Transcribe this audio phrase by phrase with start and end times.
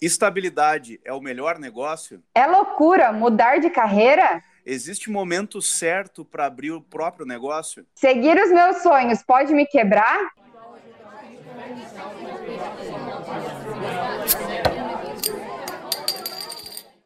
[0.00, 2.22] Estabilidade é o melhor negócio?
[2.32, 4.40] É loucura mudar de carreira?
[4.64, 7.84] Existe momento certo para abrir o próprio negócio?
[7.96, 10.30] Seguir os meus sonhos pode me quebrar?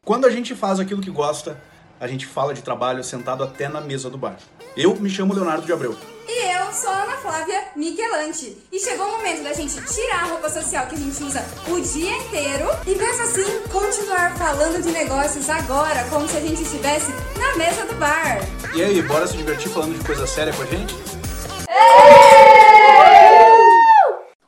[0.05, 1.59] Quando a gente faz aquilo que gosta,
[1.99, 4.37] a gente fala de trabalho sentado até na mesa do bar.
[4.77, 5.97] Eu me chamo Leonardo de Abreu.
[6.27, 8.57] E eu sou a Ana Flávia Michelante.
[8.71, 11.79] E chegou o momento da gente tirar a roupa social que a gente usa o
[11.79, 17.11] dia inteiro e mesmo assim continuar falando de negócios agora, como se a gente estivesse
[17.37, 18.39] na mesa do bar.
[18.75, 20.95] E aí, bora se divertir falando de coisa séria com a gente?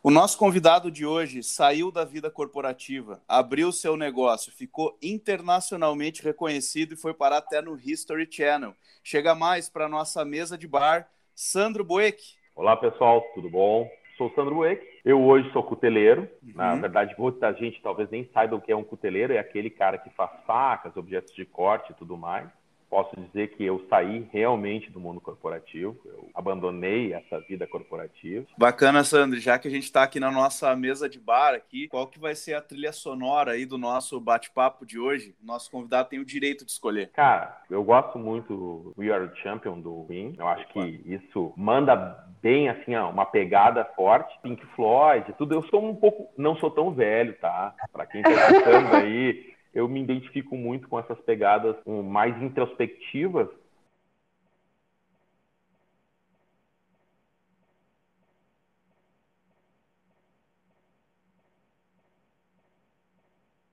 [0.02, 6.94] O nosso convidado de hoje saiu da vida corporativa, abriu seu negócio, ficou internacionalmente reconhecido
[6.94, 8.76] e foi parar até no History Channel.
[9.04, 12.18] Chega mais para nossa mesa de bar, Sandro Bueck.
[12.56, 13.92] Olá pessoal, tudo bom?
[14.18, 14.82] Sou Sandro Bueck.
[15.04, 16.30] Eu hoje sou cuteleiro.
[16.42, 16.54] Uhum.
[16.56, 19.34] Na verdade, muita gente talvez nem saiba o que é um cuteleiro.
[19.34, 22.50] É aquele cara que faz facas, objetos de corte e tudo mais
[22.96, 28.46] posso dizer que eu saí realmente do mundo corporativo, eu abandonei essa vida corporativa.
[28.58, 32.08] Bacana, Sandro, já que a gente está aqui na nossa mesa de bar aqui, qual
[32.08, 35.36] que vai ser a trilha sonora aí do nosso bate-papo de hoje?
[35.44, 37.10] Nosso convidado tem o direito de escolher.
[37.12, 41.52] Cara, eu gosto muito do We Are the Champion do Queen, eu acho que isso
[41.58, 44.32] manda bem assim, ó, uma pegada forte.
[44.42, 45.54] Pink Floyd, tudo.
[45.54, 47.74] Eu sou um pouco, não sou tão velho, tá?
[47.92, 53.50] Para quem tá escutando aí, eu me identifico muito com essas pegadas mais introspectivas.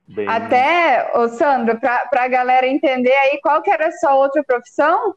[0.09, 0.29] Bem...
[0.29, 5.15] Até, ô Sandro, para a galera entender aí, qual que era a sua outra profissão?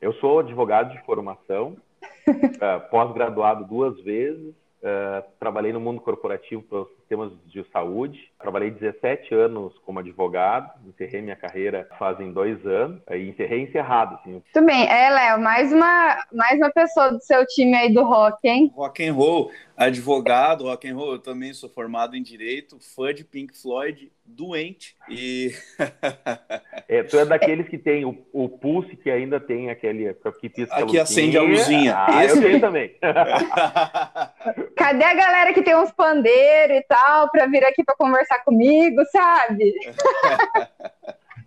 [0.00, 1.76] Eu sou advogado de formação,
[2.28, 9.32] uh, pós-graduado duas vezes, uh, trabalhei no mundo corporativo para sistemas de saúde, Trabalhei 17
[9.32, 14.16] anos como advogado, encerrei minha carreira fazem dois anos, aí encerrei encerrado.
[14.16, 14.32] Assim.
[14.32, 18.48] Muito bem, é, Léo, mais uma, mais uma pessoa do seu time aí do rock,
[18.48, 18.72] hein?
[18.74, 23.22] Rock and roll, advogado, rock and roll, eu também sou formado em Direito, fã de
[23.22, 25.52] Pink Floyd, doente, e...
[26.88, 30.12] é, tu é daqueles que tem o, o pulse que ainda tem aquele...
[30.40, 31.94] Que pisca Aqui a acende a luzinha.
[31.96, 32.38] Ah, Esse...
[32.38, 32.96] eu tenho também.
[34.76, 39.02] Cadê a galera que tem uns pandeiros e tal, para vir aqui para conversar comigo,
[39.10, 39.72] sabe?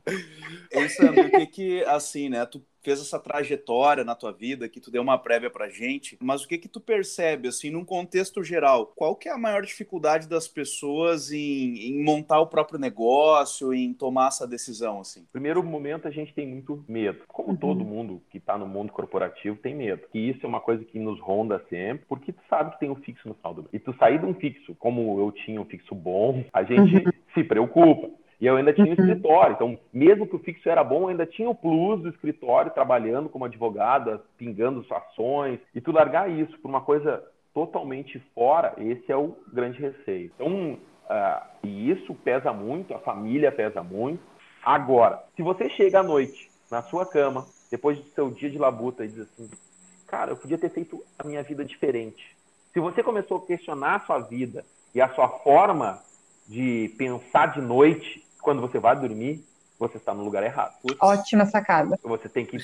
[0.71, 4.79] Ei, Sandro, o que que, assim, né, tu fez essa trajetória na tua vida, que
[4.79, 8.43] tu deu uma prévia pra gente, mas o que que tu percebe, assim, num contexto
[8.43, 13.73] geral, qual que é a maior dificuldade das pessoas em, em montar o próprio negócio,
[13.73, 15.25] em tomar essa decisão, assim?
[15.31, 17.23] Primeiro momento, a gente tem muito medo.
[17.27, 17.55] Como uhum.
[17.55, 20.03] todo mundo que tá no mundo corporativo tem medo.
[20.13, 22.95] E isso é uma coisa que nos ronda sempre, porque tu sabe que tem um
[22.95, 23.73] fixo no final do mês.
[23.73, 27.11] E tu sair de um fixo, como eu tinha um fixo bom, a gente uhum.
[27.33, 28.24] se preocupa.
[28.39, 28.93] E eu ainda tinha uhum.
[28.93, 29.53] escritório.
[29.53, 33.29] Então, mesmo que o fixo era bom, eu ainda tinha o plus do escritório, trabalhando
[33.29, 35.59] como advogada, pingando ações.
[35.73, 40.29] E tu largar isso por uma coisa totalmente fora, esse é o grande receio.
[40.35, 44.21] Então, uh, e isso pesa muito, a família pesa muito.
[44.61, 49.05] Agora, se você chega à noite na sua cama, depois do seu dia de labuta,
[49.05, 49.49] e diz assim:
[50.05, 52.35] Cara, eu podia ter feito a minha vida diferente.
[52.73, 56.01] Se você começou a questionar a sua vida e a sua forma
[56.47, 59.43] de pensar de noite, quando você vai dormir,
[59.79, 60.75] você está no lugar errado.
[61.01, 61.99] Ótima sacada.
[62.03, 62.57] Você tem que.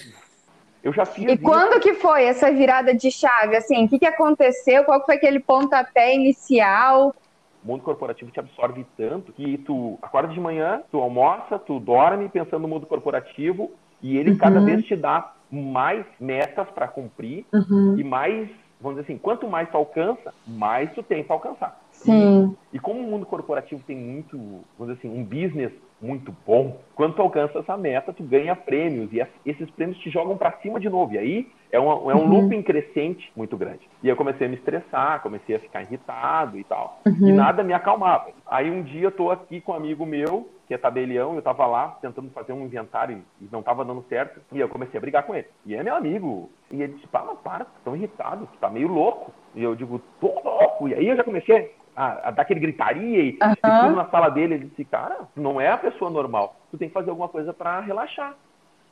[0.83, 1.25] Eu já fiz.
[1.25, 1.43] E isso.
[1.43, 3.57] quando que foi essa virada de chave?
[3.57, 4.83] Assim, o que, que aconteceu?
[4.83, 7.15] Qual foi aquele pontapé inicial?
[7.63, 12.29] O mundo corporativo te absorve tanto que tu acorda de manhã, tu almoça, tu dorme
[12.29, 13.71] pensando no mundo corporativo
[14.01, 14.37] e ele uhum.
[14.37, 17.95] cada vez te dá mais metas para cumprir uhum.
[17.99, 18.49] e mais,
[18.79, 21.80] vamos dizer assim, quanto mais tu alcança, mais tu tem para alcançar.
[22.03, 22.55] Sim.
[22.71, 24.37] E, e como o mundo corporativo tem muito,
[24.77, 29.11] vamos dizer assim, um business muito bom, quando tu alcança essa meta, tu ganha prêmios
[29.13, 31.13] e esses prêmios te jogam para cima de novo.
[31.13, 32.41] E aí é, uma, é um uhum.
[32.41, 33.87] looping crescente muito grande.
[34.01, 36.99] E eu comecei a me estressar, comecei a ficar irritado e tal.
[37.05, 37.29] Uhum.
[37.29, 38.31] E nada me acalmava.
[38.47, 41.65] Aí um dia eu tô aqui com um amigo meu, que é tabelião, eu tava
[41.67, 44.41] lá tentando fazer um inventário e não tava dando certo.
[44.51, 45.47] E eu comecei a brigar com ele.
[45.65, 46.49] E é meu amigo.
[46.71, 49.31] E ele disse, para, para, tu tão irritado, tu tá meio louco.
[49.53, 50.87] E eu digo, tô louco.
[50.87, 53.81] E aí eu já comecei a, a dar aquele gritaria e, uhum.
[53.81, 54.55] tudo na sala dele.
[54.55, 56.55] Ele disse, cara, não é a pessoa normal.
[56.71, 58.35] Tu tem que fazer alguma coisa para relaxar.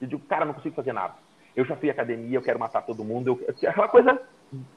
[0.02, 1.14] Eu digo, cara, não consigo fazer nada.
[1.56, 3.40] Eu já fui à academia, eu quero matar todo mundo.
[3.48, 4.22] Eu, aquela coisa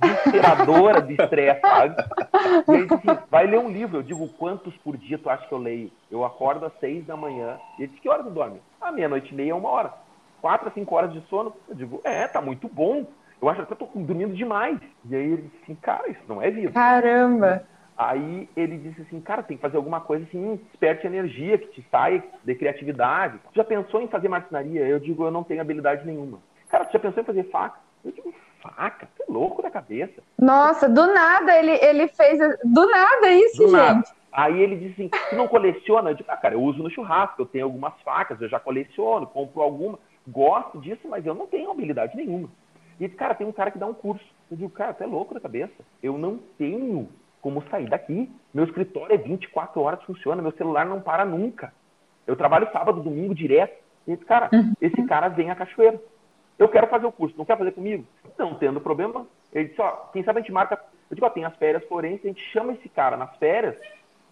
[0.01, 1.97] desesperadora de estresse, sabe?
[2.69, 3.99] E ele disse, vai ler um livro.
[3.99, 5.91] Eu digo, quantos por dia tu acha que eu leio?
[6.11, 7.59] Eu acordo às seis da manhã.
[7.79, 8.61] E ele disse, que hora tu dorme?
[8.81, 9.93] Ah, meia-noite e meia é uma hora.
[10.41, 11.55] Quatro a cinco horas de sono.
[11.69, 13.07] Eu digo, é, tá muito bom.
[13.41, 14.79] Eu acho que eu tô dormindo demais.
[15.09, 16.73] E aí ele disse assim, cara, isso não é vida.
[16.73, 17.65] Caramba!
[17.97, 21.87] Aí ele disse assim, cara, tem que fazer alguma coisa assim, desperte energia, que te
[21.91, 23.39] saia de criatividade.
[23.53, 24.87] Tu já pensou em fazer marcenaria?
[24.87, 26.39] Eu digo, eu não tenho habilidade nenhuma.
[26.71, 27.79] Cara, tu já pensou em fazer faca?
[28.05, 29.09] Eu digo, faca?
[29.17, 30.23] Tu é louco da cabeça.
[30.39, 32.39] Nossa, do nada ele, ele fez.
[32.65, 33.73] Do nada isso, Do gente.
[33.73, 34.03] nada.
[34.33, 36.11] Aí ele disse assim, tu não coleciona?
[36.11, 39.27] Eu digo, ah, cara, eu uso no churrasco, eu tenho algumas facas, eu já coleciono,
[39.27, 42.49] compro alguma, gosto disso, mas eu não tenho habilidade nenhuma.
[42.99, 44.25] E cara, tem um cara que dá um curso.
[44.51, 45.75] Eu digo, cara, tu é louco da cabeça.
[46.03, 47.09] Eu não tenho
[47.43, 48.31] como sair daqui.
[48.55, 51.73] Meu escritório é 24 horas, funciona, meu celular não para nunca.
[52.27, 53.83] Eu trabalho sábado, domingo direto.
[54.07, 54.49] E esse cara,
[54.81, 56.01] esse cara vem a cachoeira.
[56.59, 58.07] Eu quero fazer o curso, não quer fazer comigo?
[58.39, 59.27] Não tendo problema.
[59.53, 60.79] Ele disse, ó, quem sabe a gente marca.
[61.11, 63.77] Eu digo, ó, tem as férias forenses, a gente chama esse cara nas férias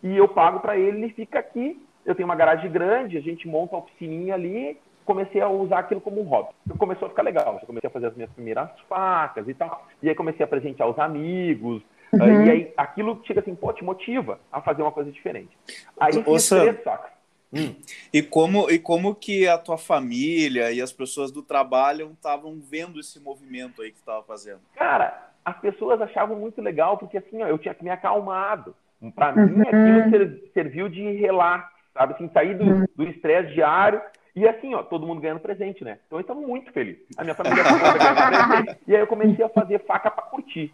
[0.03, 1.85] e eu pago para ele, ele fica aqui.
[2.06, 4.79] Eu tenho uma garagem grande, a gente monta uma oficininha ali.
[5.05, 6.51] Comecei a usar aquilo como um hobby.
[6.79, 7.59] Começou a ficar legal.
[7.61, 9.87] Já comecei a fazer as minhas primeiras facas e tal.
[10.03, 11.83] E aí comecei a presentear os amigos.
[12.12, 12.45] Uhum.
[12.47, 15.57] E aí aquilo chega assim, pô, te motiva a fazer uma coisa diferente.
[15.99, 17.11] Aí Ô, fiz três facas.
[17.53, 17.75] Hum.
[18.12, 23.01] E como, e como que a tua família e as pessoas do trabalho estavam vendo
[23.01, 24.61] esse movimento aí que tu estava fazendo?
[24.75, 28.75] Cara, as pessoas achavam muito legal, porque assim, ó, eu tinha que me acalmado.
[29.15, 29.47] Pra Uhum.
[29.47, 32.15] mim, aquilo ser- serviu de relax, sabe?
[32.15, 34.01] Assim, sair do do estresse diário.
[34.37, 35.99] E assim, ó, todo mundo ganhando presente, né?
[36.06, 36.99] Então eu estava muito feliz.
[37.17, 38.79] A minha família ganhando presente.
[38.87, 40.73] E aí eu comecei a fazer faca pra curtir.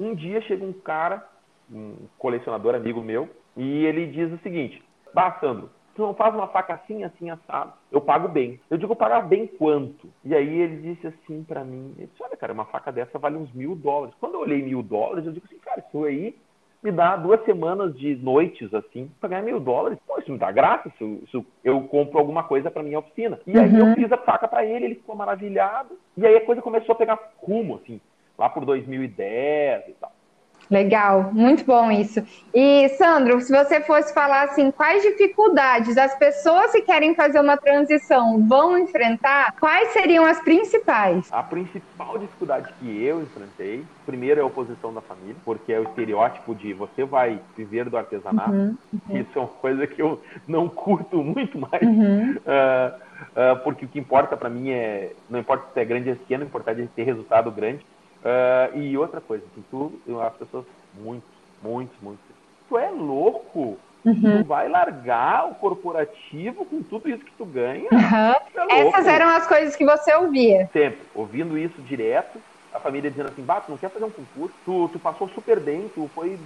[0.00, 1.22] Um dia chega um cara,
[1.70, 4.82] um colecionador amigo meu, e ele diz o seguinte:
[5.12, 7.74] Bah, Sandro, tu não faz uma faca assim, assim, assado?
[7.92, 8.58] Eu pago bem.
[8.70, 10.08] Eu digo, pagar bem quanto?
[10.24, 13.36] E aí ele disse assim pra mim: ele disse, Olha, cara, uma faca dessa vale
[13.36, 14.14] uns mil dólares.
[14.18, 16.34] Quando eu olhei mil dólares, eu digo assim, cara, isso aí
[16.82, 19.98] me dá duas semanas de noites, assim, pra ganhar mil dólares.
[20.06, 23.38] Pô, isso me dá graça, isso, isso- eu compro alguma coisa pra minha oficina.
[23.46, 25.98] E aí eu fiz a faca pra ele, ele ficou maravilhado.
[26.16, 28.00] E aí a coisa começou a pegar rumo, assim,
[28.40, 30.10] lá por 2010 e tal.
[30.70, 32.22] Legal, muito bom isso.
[32.54, 37.56] E, Sandro, se você fosse falar assim, quais dificuldades as pessoas que querem fazer uma
[37.56, 41.28] transição vão enfrentar, quais seriam as principais?
[41.32, 45.82] A principal dificuldade que eu enfrentei, primeiro é a oposição da família, porque é o
[45.82, 48.76] estereótipo de você vai viver do artesanato.
[49.10, 51.82] Isso é uma coisa que eu não curto muito mais,
[52.46, 52.94] Ah,
[53.34, 56.44] ah, porque o que importa para mim é, não importa se é grande ou pequeno,
[56.44, 57.84] o importante é ter resultado grande.
[58.24, 61.28] Ah, e outra coisa, que tu, as pessoas, muitos,
[61.62, 62.24] muitos, muitos,
[62.68, 63.78] tu é louco?
[64.02, 67.88] Tu vai largar o corporativo com tudo isso que tu ganha?
[67.90, 68.80] Tu é.
[68.80, 70.70] Essas eram as coisas que você ouvia.
[70.72, 74.56] Sempre, ouvindo isso direto, a família dizendo assim, bah, tu não quer fazer um concurso,
[74.64, 76.40] tu, tu passou super bem, tu foi,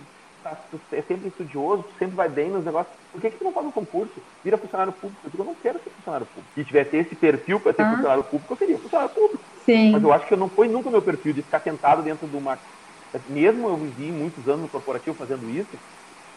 [0.45, 3.45] tá, tu é sempre estudioso, tu sempre vai bem nos negócios, por que, que tu
[3.45, 4.23] não faz um concurso?
[4.45, 5.21] Vira funcionário público.
[5.25, 6.53] Eu digo, eu não quero ser funcionário público.
[6.55, 7.91] Se tivesse esse perfil para ser Ah.
[7.91, 9.45] funcionário público, eu seria funcionário público.
[9.65, 9.93] Sim.
[9.93, 12.29] Mas eu acho que eu não foi nunca o meu perfil de ficar sentado dentro
[12.29, 12.59] de uma...
[13.29, 15.79] Mesmo eu vivi muitos anos no corporativo fazendo isso,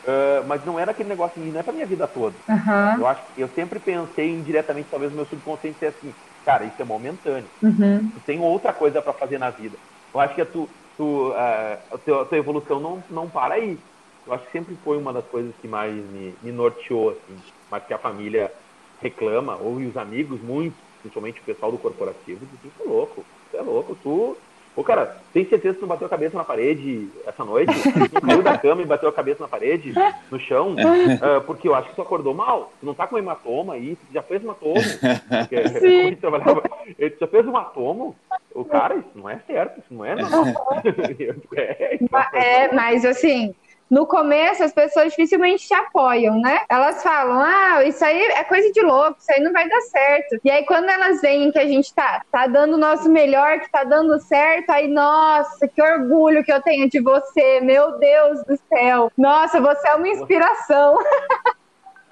[0.06, 2.38] ah, mas não era aquele negócio, não é pra minha vida toda.
[2.50, 2.95] Aham.
[3.00, 6.15] Eu acho que eu sempre pensei indiretamente, talvez o meu subconsciente é assim,
[6.45, 7.50] cara, isso é momentâneo.
[7.62, 8.12] Uhum.
[8.12, 9.77] Tu tem outra coisa para fazer na vida.
[10.13, 13.56] Eu acho que a, tu, tu, ah, a, tua, a tua evolução não, não para
[13.56, 13.77] aí.
[14.27, 17.38] Eu acho que sempre foi uma das coisas que mais me, me norteou, assim.
[17.71, 18.51] Mas que a família
[19.01, 23.57] reclama, ou os amigos, muito, principalmente o pessoal do corporativo, diz, tu é louco, tu
[23.57, 24.38] é louco, tu...
[24.75, 27.74] Ô, cara, tem certeza que tu não bateu a cabeça na parede essa noite?
[28.13, 29.91] Tu caiu da cama e bateu a cabeça na parede,
[30.29, 30.75] no chão?
[31.19, 32.71] Ah, porque eu acho que tu acordou mal.
[32.79, 34.75] Tu não tá com hematoma aí, tu já fez hematoma.
[35.29, 36.63] Porque, como a gente trabalhava,
[37.00, 38.13] ele já fez hematoma?
[38.53, 40.81] O cara, isso não é certo, isso não é normal.
[41.55, 43.55] é, então, É, mas assim,
[43.89, 46.62] no começo as pessoas dificilmente te apoiam, né?
[46.70, 50.39] Elas falam, ah, isso aí é coisa de louco, isso aí não vai dar certo.
[50.44, 53.72] E aí quando elas veem que a gente tá, tá dando o nosso melhor, que
[53.72, 58.58] tá dando certo, aí, nossa, que orgulho que eu tenho de você, meu Deus do
[58.70, 59.12] céu.
[59.17, 60.98] Nossa, você é uma inspiração.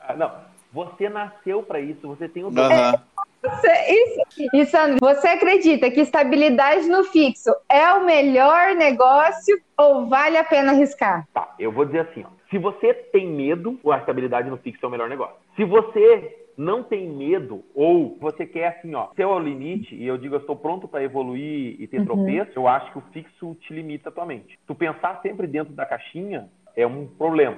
[0.07, 0.31] Ah, Não,
[0.71, 2.61] você nasceu para isso, você tem o dom.
[2.61, 3.01] Aham.
[3.41, 10.07] Você, isso, e Sandro, você acredita que estabilidade no fixo é o melhor negócio ou
[10.07, 11.27] vale a pena arriscar?
[11.33, 12.29] Tá, eu vou dizer assim, ó.
[12.49, 15.35] Se você tem medo, a estabilidade no fixo é o melhor negócio.
[15.55, 20.07] Se você não tem medo ou você quer assim, ó, seu é o limite e
[20.07, 23.55] eu digo eu estou pronto para evoluir e ter tropeço, eu acho que o fixo
[23.55, 24.57] te limita a tua mente.
[24.65, 27.57] Tu pensar sempre dentro da caixinha é um problema.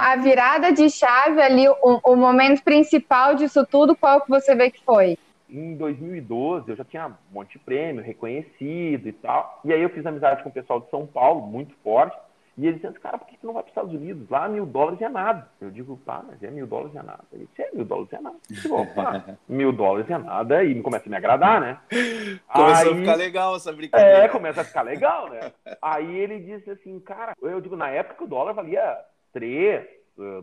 [0.00, 4.70] A virada de chave ali, o, o momento principal disso tudo, qual que você vê
[4.70, 5.18] que foi?
[5.48, 9.60] Em 2012 eu já tinha um monte de prêmio reconhecido e tal.
[9.64, 12.16] E aí eu fiz amizade com o pessoal de São Paulo, muito forte.
[12.56, 14.28] E ele disse, cara, por que tu não vai para os Estados Unidos?
[14.28, 15.48] Lá mil dólares é nada.
[15.60, 17.24] Eu digo, pá, mas é mil dólares é nada.
[17.32, 18.36] Ele disse, é, mil dólares é nada.
[18.50, 20.62] Digo, opa, mil dólares é nada.
[20.62, 21.78] E começa a me agradar, né?
[22.52, 24.24] Começou Aí, a ficar legal essa brincadeira.
[24.24, 25.52] É, começa a ficar legal, né?
[25.80, 28.98] Aí ele disse assim, cara, eu digo, na época o dólar valia
[29.32, 29.86] três,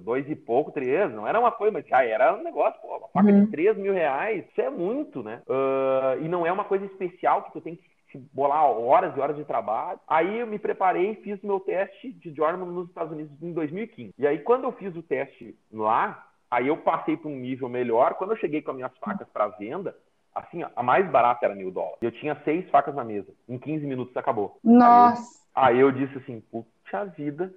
[0.02, 3.08] dois e pouco, três, não era uma coisa, mas ah, era um negócio, pô, uma
[3.10, 3.46] faca uhum.
[3.46, 5.42] de três mil reais, isso é muito, né?
[5.48, 9.36] Uh, e não é uma coisa especial que tu tem que bolar horas e horas
[9.36, 10.00] de trabalho.
[10.08, 14.14] Aí eu me preparei e fiz meu teste de Jordan nos Estados Unidos em 2015.
[14.18, 18.16] E aí quando eu fiz o teste lá, aí eu passei para um nível melhor.
[18.16, 19.96] Quando eu cheguei com as minhas facas para venda,
[20.34, 21.98] assim, a mais barata era mil dólares.
[22.02, 23.32] Eu tinha seis facas na mesa.
[23.48, 24.58] Em 15 minutos acabou.
[24.64, 25.46] Nossa!
[25.54, 27.54] Aí eu, aí eu disse assim, puxa vida,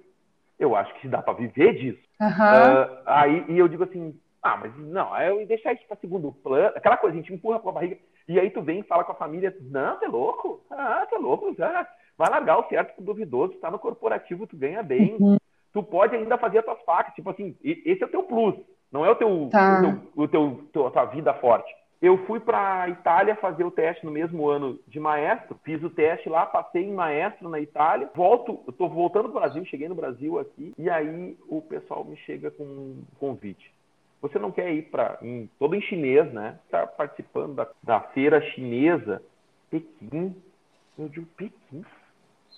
[0.61, 1.99] eu acho que dá para viver disso.
[2.21, 2.27] Uhum.
[2.27, 6.31] Uh, aí e eu digo assim, ah, mas não, aí eu deixar isso para segundo
[6.31, 9.03] plano, aquela coisa, a gente empurra com a barriga, e aí tu vem e fala
[9.03, 10.63] com a família, não, você é louco?
[10.69, 11.87] Ah, você é louco, ah,
[12.17, 15.37] vai largar o certo pro duvidoso, tá no corporativo, tu ganha bem, uhum.
[15.73, 18.55] tu pode ainda fazer as tuas facas, tipo assim, esse é o teu plus,
[18.91, 19.81] não é o teu, tá.
[20.15, 21.71] o teu, o teu, tua vida forte.
[22.01, 26.27] Eu fui para Itália fazer o teste no mesmo ano de maestro, fiz o teste
[26.27, 30.39] lá, passei em maestro na Itália, volto, eu tô voltando pro Brasil, cheguei no Brasil
[30.39, 33.71] aqui, e aí o pessoal me chega com um convite.
[34.19, 35.19] Você não quer ir para
[35.59, 36.59] todo em chinês, né?
[36.65, 39.21] Está participando da, da feira chinesa,
[39.69, 40.35] Pequim.
[40.97, 41.83] Eu digo, Pequim?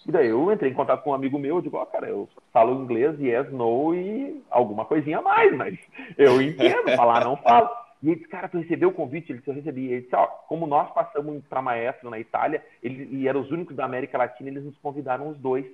[0.06, 2.10] E daí eu entrei em contato com um amigo meu, eu digo, ó, oh, cara,
[2.10, 5.78] eu falo inglês, yes, no e alguma coisinha a mais, mas
[6.18, 7.83] eu entendo, falar não falo.
[8.04, 9.32] E ele disse, cara, tu recebeu o convite?
[9.32, 9.86] Ele disse, eu recebi.
[9.86, 13.78] Ele disse, ó, como nós passamos para maestro na Itália, ele, e eram os únicos
[13.78, 15.66] da América Latina, eles nos convidaram os dois.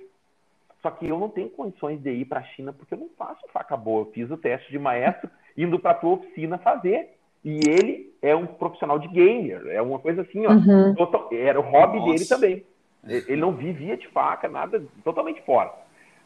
[0.80, 3.40] Só que eu não tenho condições de ir para a China porque eu não faço
[3.52, 4.02] faca boa.
[4.02, 7.16] Eu fiz o teste de maestro indo para a tua oficina fazer.
[7.44, 10.52] E ele é um profissional de gamer, é uma coisa assim, ó.
[10.52, 10.94] Uhum.
[10.94, 12.12] Total, era o hobby Nossa.
[12.12, 12.64] dele também.
[13.02, 15.72] Ele não vivia de faca, nada, totalmente fora.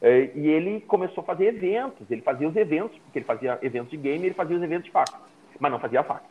[0.02, 2.11] É, e ele começou a fazer eventos.
[2.11, 4.90] Ele fazia os eventos, porque ele fazia eventos de game, ele fazia os eventos de
[4.90, 5.14] faca
[5.58, 6.25] mas não fazia faca.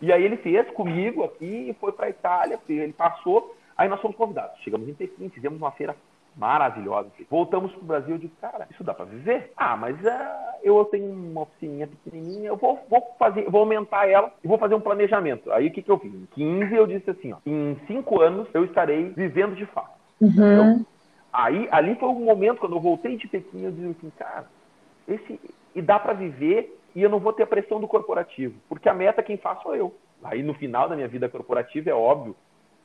[0.00, 4.00] E aí ele fez comigo aqui e foi para a Itália, ele passou, aí nós
[4.00, 4.60] fomos convidados.
[4.60, 5.96] Chegamos em Pequim, fizemos uma feira
[6.36, 7.10] maravilhosa.
[7.28, 9.52] Voltamos para o Brasil e disse, cara, isso dá para viver?
[9.56, 14.32] Ah, mas uh, eu tenho uma oficininha pequenininha, eu vou, vou fazer, vou aumentar ela
[14.42, 15.50] e vou fazer um planejamento.
[15.52, 16.14] Aí o que, que eu fiz?
[16.14, 19.98] Em 15 eu disse assim, ó, em 5 anos eu estarei vivendo de fato.
[20.20, 20.84] Uhum.
[21.32, 24.46] aí, ali foi um momento, quando eu voltei de Pequim, eu disse assim, cara,
[25.08, 25.40] esse,
[25.74, 28.94] e dá para viver e eu não vou ter a pressão do corporativo, porque a
[28.94, 29.94] meta quem faz sou eu.
[30.24, 32.34] Aí no final da minha vida corporativa é óbvio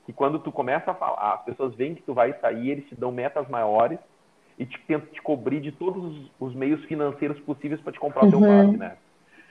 [0.06, 2.94] que quando tu começa a falar, as pessoas veem que tu vai sair, eles te
[2.94, 3.98] dão metas maiores
[4.60, 8.30] e te tentam te cobrir de todos os meios financeiros possíveis para te comprar o
[8.30, 8.66] teu uhum.
[8.66, 8.98] passe, né?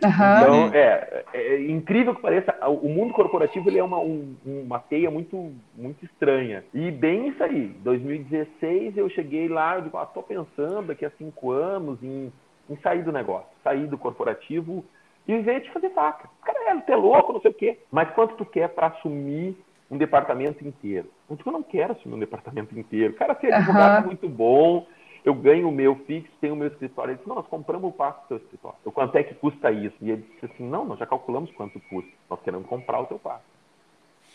[0.04, 0.11] Uhum.
[0.11, 5.11] Então, é, é, incrível que pareça, o mundo corporativo ele é uma, um, uma teia
[5.11, 6.62] muito, muito estranha.
[6.73, 11.11] E bem isso aí, 2016 eu cheguei lá, eu digo, ah, tô pensando daqui a
[11.19, 12.33] cinco anos em
[12.69, 14.85] em sair do negócio, sair do corporativo
[15.26, 16.28] e viver de fazer faca.
[16.45, 17.78] Cara, é, tu é louco, não sei o quê.
[17.90, 19.57] Mas quanto tu quer para assumir
[19.90, 21.09] um departamento inteiro?
[21.28, 23.14] Eu digo, eu não quero assumir um departamento inteiro.
[23.14, 24.02] Cara, ser advogado uhum.
[24.02, 24.87] é muito bom,
[25.25, 27.12] eu ganho o meu fixo, tenho o meu escritório.
[27.12, 28.78] Ele disse, não, nós compramos o passo do seu escritório.
[28.85, 29.97] Eu, quanto é que custa isso?
[30.00, 32.11] E ele disse assim, não, nós já calculamos quanto custa.
[32.28, 33.45] Nós queremos comprar o teu passo.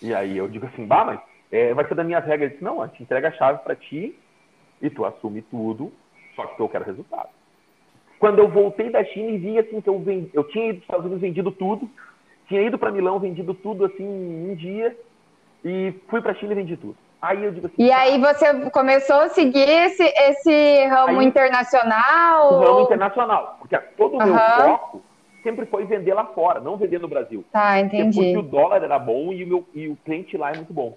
[0.01, 1.19] E aí eu digo assim, bah, mas
[1.51, 2.49] é, vai ser das minhas regras.
[2.49, 4.17] Ele disse, não, a gente entrega a chave para ti
[4.81, 5.91] e tu assume tudo,
[6.35, 7.29] só que eu quero resultado
[8.19, 10.81] quando eu voltei da China e vi assim que eu vendi, eu tinha ido para
[10.81, 11.89] os Estados Unidos vendido tudo,
[12.47, 14.97] tinha ido para Milão vendido tudo assim em um dia
[15.63, 16.95] e fui para a China e vendi tudo.
[17.21, 22.53] Aí eu digo assim, e aí você começou a seguir esse, esse ramo aí, internacional?
[22.53, 25.01] O ramo internacional, porque todo o meu foco
[25.41, 27.43] sempre foi vender lá fora, não vender no Brasil.
[27.51, 28.19] Tá, entendi.
[28.19, 30.95] Porque o dólar era bom e o, meu, e o cliente lá é muito bom.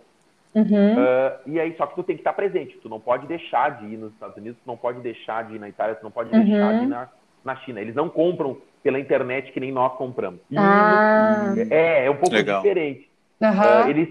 [0.54, 0.95] Uhum.
[0.95, 2.78] Uh, e aí, só que tu tem que estar presente.
[2.78, 5.59] Tu não pode deixar de ir nos Estados Unidos, tu não pode deixar de ir
[5.59, 6.45] na Itália, tu não pode uhum.
[6.45, 7.09] deixar de ir na,
[7.45, 7.80] na China.
[7.80, 10.40] Eles não compram pela internet que nem nós compramos.
[10.50, 11.54] E, ah.
[11.71, 12.62] é, é um pouco Legal.
[12.62, 13.09] diferente.
[13.40, 13.50] Uhum.
[13.50, 14.09] Uh, eles,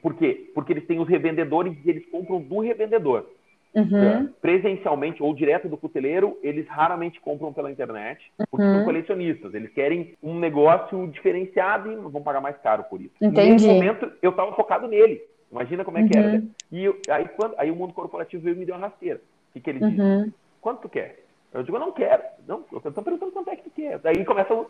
[0.00, 0.50] por quê?
[0.54, 3.26] Porque eles têm os revendedores e eles compram do revendedor.
[3.74, 4.22] Uhum.
[4.22, 8.18] Uh, presencialmente ou direto do cuteleiro, eles raramente compram pela internet,
[8.50, 8.76] porque uhum.
[8.76, 9.52] são colecionistas.
[9.52, 13.12] Eles querem um negócio diferenciado e vão pagar mais caro por isso.
[13.20, 13.52] Entendi.
[13.52, 15.20] Nesse momento, eu estava focado nele.
[15.56, 16.08] Imagina como é uhum.
[16.08, 16.32] que era.
[16.32, 16.42] Né?
[16.70, 19.16] E eu, aí, quando, aí o mundo corporativo veio e me deu uma rasteira.
[19.16, 20.00] O que, que ele disse?
[20.00, 20.32] Uhum.
[20.60, 21.24] Quanto tu quer?
[21.52, 22.22] Eu digo, eu não quero.
[22.46, 23.98] Não, eu estou perguntando quanto é que tu quer.
[24.00, 24.66] Daí começa uhum.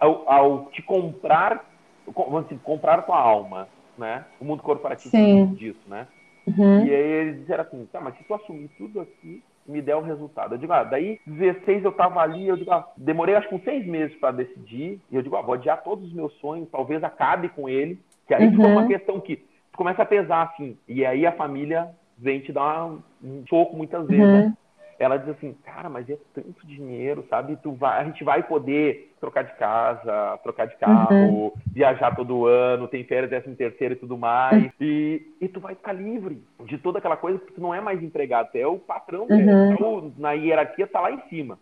[0.00, 1.64] ao, ao, te comprar,
[2.06, 4.24] vamos dizer, comprar com a alma, né?
[4.40, 5.54] O mundo corporativo Sim.
[5.54, 6.08] disso, né?
[6.46, 6.84] Uhum.
[6.84, 10.02] E aí eles disseram assim, tá, mas se tu assumir tudo aqui, me der o
[10.02, 10.54] resultado.
[10.54, 13.62] Eu digo, ah, daí 16 eu tava ali, eu digo, ah, demorei acho que uns
[13.62, 17.04] seis meses para decidir, e eu digo, ah, vou adiar todos os meus sonhos, talvez
[17.04, 18.56] acabe com ele, que aí uhum.
[18.56, 19.40] foi uma questão que
[19.76, 20.76] começa a pesar, assim.
[20.88, 24.48] E aí a família vem te dar um, soco muitas vezes, uhum.
[24.48, 24.56] né?
[25.02, 27.56] ela diz assim, cara, mas é tanto dinheiro, sabe?
[27.56, 31.52] Tu vai, a gente vai poder trocar de casa, trocar de carro, uhum.
[31.66, 34.62] viajar todo ano, tem férias décimo terceiro e tudo mais.
[34.62, 34.70] Uhum.
[34.80, 38.00] E, e tu vai ficar livre de toda aquela coisa, porque tu não é mais
[38.00, 39.72] empregado, tu é o patrão, né?
[39.72, 41.58] então, na hierarquia tá lá em cima.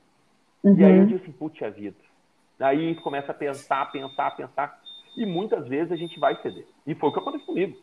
[0.63, 1.07] E aí eu uhum.
[1.07, 1.97] digo assim, putz, a vida.
[2.59, 4.79] Aí tu começa a pensar, pensar, pensar.
[5.17, 6.67] E muitas vezes a gente vai ceder.
[6.87, 7.77] E foi o que aconteceu comigo.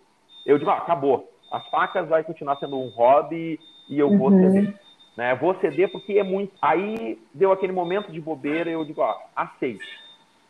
[0.47, 1.29] Eu digo, ah, acabou.
[1.51, 4.53] As facas vai continuar sendo um hobby e eu vou uhum.
[4.53, 4.79] ceder.
[5.17, 5.35] Né?
[5.35, 6.53] Vou ceder porque é muito.
[6.61, 9.85] Aí deu aquele momento de bobeira e eu digo, ó, aceite.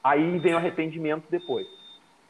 [0.04, 1.66] Aí vem o arrependimento depois.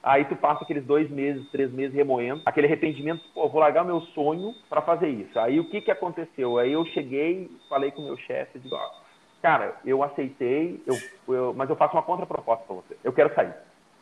[0.01, 3.99] Aí tu passa aqueles dois meses, três meses remoendo, aquele arrependimento, pô, vou largar meu
[3.99, 5.37] sonho para fazer isso.
[5.37, 6.57] Aí o que que aconteceu?
[6.57, 8.89] Aí eu cheguei, falei com o meu chefe, digo, ó,
[9.41, 10.95] cara, eu aceitei, eu,
[11.35, 12.97] eu, mas eu faço uma contraproposta para você.
[13.03, 13.53] Eu quero sair.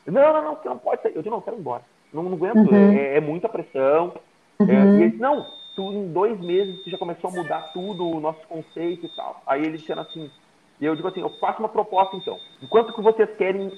[0.05, 1.15] Não, não, não, você não pode sair.
[1.15, 1.81] Eu digo, não, eu quero ir embora.
[2.15, 2.93] Não, não aguento, uhum.
[2.93, 4.13] é, é, muita pressão.
[4.59, 4.69] Uhum.
[4.69, 5.45] É, e ele disse, não,
[5.75, 9.41] tu em dois meses tu já começou a mudar tudo, o nosso conceito e tal.
[9.45, 10.31] Aí ele disse assim,
[10.79, 12.39] e eu digo assim, eu faço uma proposta então.
[12.69, 13.69] Quanto que vocês querem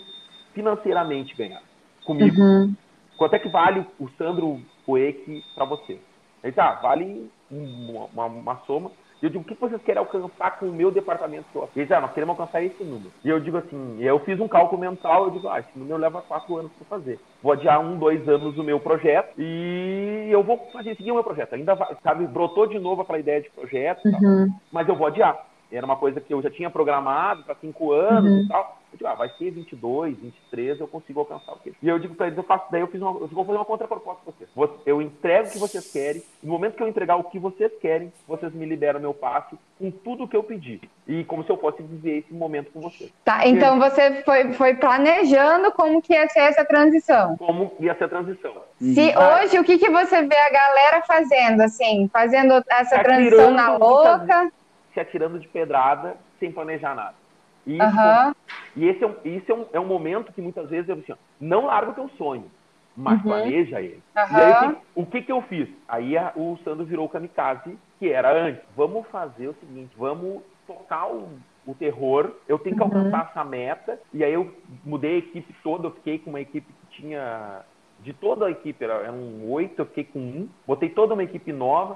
[0.53, 1.62] financeiramente ganhar
[2.06, 2.39] comigo?
[2.39, 2.75] Uhum.
[3.17, 5.94] Quanto é que vale o Sandro Poek para você?
[6.44, 8.91] Ele disse, ah, vale uma, uma, uma soma.
[9.22, 12.02] E eu digo, o que vocês querem alcançar com o meu departamento eu Eles ah,
[12.02, 13.12] nós queremos alcançar esse número.
[13.24, 16.22] E eu digo assim, eu fiz um cálculo mental, eu digo, ah, esse número leva
[16.22, 17.20] quatro anos para fazer.
[17.42, 21.24] Vou adiar um, dois anos o meu projeto e eu vou fazer seguir o meu
[21.24, 21.56] projeto.
[21.56, 24.54] Ainda vai, sabe, brotou de novo aquela ideia de projeto, uhum.
[24.72, 25.46] mas eu vou adiar.
[25.72, 28.44] Era uma coisa que eu já tinha programado para cinco anos uhum.
[28.44, 28.78] e tal.
[28.98, 31.74] Eu digo, ah, vai ser 22, 23, eu consigo alcançar o quê?
[31.82, 33.66] E eu digo para eles, eu faço, daí eu fiz uma, eu vou fazer uma
[33.66, 34.80] contraproposta para vocês.
[34.86, 38.12] Eu entrego o que vocês querem, no momento que eu entregar o que vocês querem,
[38.27, 40.82] vocês me liberam meu passe com tudo o que eu pedi.
[41.08, 43.12] E como se eu fosse viver esse momento com vocês.
[43.24, 47.38] Tá, então você foi, foi planejando como que ia ser essa transição.
[47.38, 48.54] Como ia ser a transição.
[48.80, 49.42] Se uhum.
[49.44, 54.51] hoje, o que, que você vê a galera fazendo, assim, fazendo essa transição na louca?
[54.94, 57.27] Se atirando de pedrada, sem planejar nada.
[57.68, 58.34] E, isso, uhum.
[58.78, 61.12] e esse, é um, isso é, um, é um momento que muitas vezes eu assim,
[61.12, 62.50] ó, não larga o teu sonho,
[62.96, 63.24] mas uhum.
[63.24, 64.02] planeja ele.
[64.16, 64.38] Uhum.
[64.38, 65.68] E aí, o que, que eu fiz?
[65.88, 68.64] Aí a, o Sandro virou o kamikaze, que era antes.
[68.76, 71.28] Vamos fazer o seguinte, vamos tocar o,
[71.66, 72.88] o terror, eu tenho que uhum.
[72.88, 74.50] alcançar essa meta, e aí eu
[74.86, 77.62] mudei a equipe toda, eu fiquei com uma equipe que tinha...
[78.00, 81.96] De toda a equipe, eram oito, eu fiquei com um, botei toda uma equipe nova,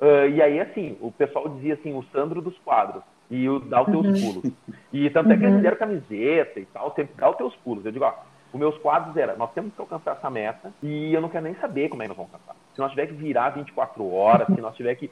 [0.00, 3.82] uh, e aí, assim, o pessoal dizia assim, o Sandro dos quadros e o, dá
[3.82, 4.32] os teus uhum.
[4.32, 4.52] pulos.
[4.92, 5.56] E tanto é que eles uhum.
[5.58, 7.84] fizeram camiseta e tal, sempre dá os teus pulos.
[7.84, 8.14] Eu digo, ó,
[8.52, 11.54] os meus quadros era, nós temos que alcançar essa meta e eu não quero nem
[11.56, 12.56] saber como é que nós vamos alcançar.
[12.74, 15.10] Se nós tiver que virar 24 horas, se nós tiver que...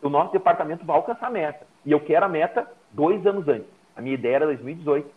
[0.00, 1.66] O nosso departamento vai alcançar a meta.
[1.84, 3.68] E eu quero a meta dois anos antes.
[3.96, 5.10] A minha ideia era 2018.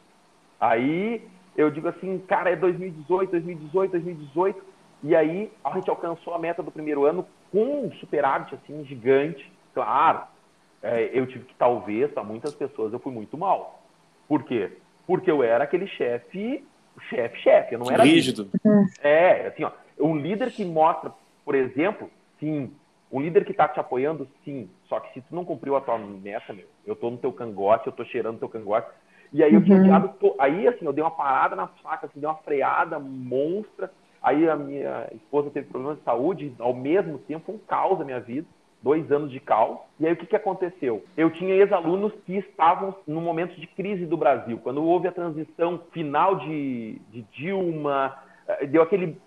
[0.60, 1.24] Aí
[1.56, 4.64] eu digo assim, cara, é 2018, 2018, 2018.
[5.04, 9.52] E aí a gente alcançou a meta do primeiro ano com um superávit assim gigante.
[9.74, 10.22] Claro,
[10.82, 13.82] é, eu tive que, talvez, para muitas pessoas, eu fui muito mal.
[14.28, 14.72] Por quê?
[15.06, 16.66] Porque eu era aquele chefe,
[17.10, 18.04] chefe, chefe, eu não era...
[18.04, 18.50] Rígido.
[19.02, 21.12] É, assim, ó, um líder que mostra,
[21.44, 22.72] por exemplo, sim,
[23.12, 25.98] um líder que está te apoiando, sim, só que se tu não cumpriu a tua
[25.98, 28.88] meta, meu, eu tô no teu cangote, eu tô cheirando teu cangote,
[29.34, 30.36] e aí eu tinha uhum.
[30.40, 33.92] aí assim, eu dei uma parada na faca, assim, dei uma freada monstra,
[34.22, 38.20] aí a minha esposa teve problemas de saúde, ao mesmo tempo, um caos na minha
[38.20, 38.48] vida,
[38.82, 39.88] dois anos de cal.
[40.00, 41.04] E aí o que, que aconteceu?
[41.16, 45.82] Eu tinha ex-alunos que estavam no momento de crise do Brasil, quando houve a transição
[45.92, 48.16] final de, de Dilma,
[48.48, 49.18] eh, deu aquele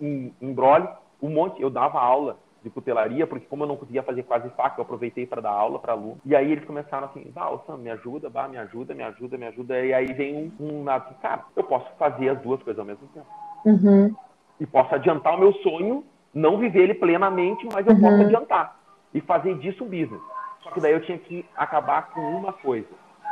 [0.41, 0.89] embrolho,
[1.23, 4.81] um monte, eu dava aula de cutelaria, porque como eu não conseguia fazer quase faca,
[4.81, 6.19] eu aproveitei para dar aula para aluno.
[6.25, 9.47] E aí eles começaram assim, bah, Sam, me ajuda, bah, me ajuda, me ajuda, me
[9.47, 9.85] ajuda.
[9.85, 13.07] E aí vem um, um assim, cara, eu posso fazer as duas coisas ao mesmo
[13.09, 13.27] tempo.
[13.67, 14.15] Uhum.
[14.59, 18.01] E posso adiantar o meu sonho, não viver ele plenamente, mas eu uhum.
[18.01, 18.84] posso adiantar
[19.15, 20.21] e fazer disso um business.
[20.63, 22.89] Só que daí eu tinha que acabar com uma coisa: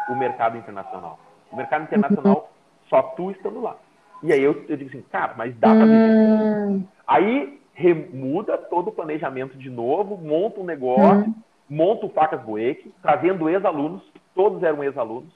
[0.09, 1.19] o mercado internacional.
[1.51, 2.51] O mercado internacional,
[2.89, 3.77] só tu estando lá.
[4.23, 6.11] E aí eu, eu digo assim, cara, mas dá pra viver.
[6.11, 6.85] Hum.
[7.07, 11.35] Aí remuda todo o planejamento de novo, monta um negócio, hum.
[11.69, 14.03] monta o Facas Boeck, trazendo ex-alunos,
[14.35, 15.33] todos eram ex-alunos,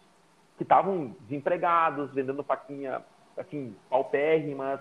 [0.57, 3.03] que estavam desempregados, vendendo faquinha,
[3.37, 4.81] assim, paupérrimas,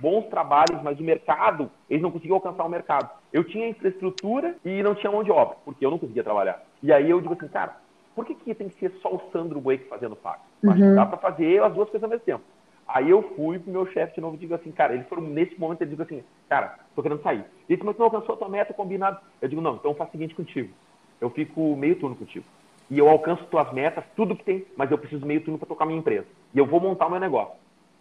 [0.00, 3.10] bons trabalhos, mas o mercado, eles não conseguiam alcançar o mercado.
[3.32, 6.62] Eu tinha infraestrutura e não tinha mão de obra, porque eu não conseguia trabalhar.
[6.82, 7.76] E aí eu digo assim, cara,
[8.14, 10.40] por que, que tem que ser só o Sandro Buek fazendo fax?
[10.62, 10.94] Uhum.
[10.94, 12.44] Dá para fazer as duas coisas ao mesmo tempo.
[12.86, 15.58] Aí eu fui pro meu chefe de novo e digo assim, cara, eles foram, nesse
[15.58, 17.38] momento, ele digo assim, cara, tô querendo sair.
[17.38, 19.18] Ele disse, mas tu não alcançou a tua meta combinado.
[19.40, 20.72] Eu digo, não, então faz o seguinte contigo.
[21.20, 22.44] Eu fico meio turno contigo.
[22.90, 25.86] E eu alcanço tuas metas, tudo que tem, mas eu preciso meio turno para tocar
[25.86, 26.26] minha empresa.
[26.54, 27.54] E eu vou montar o meu negócio.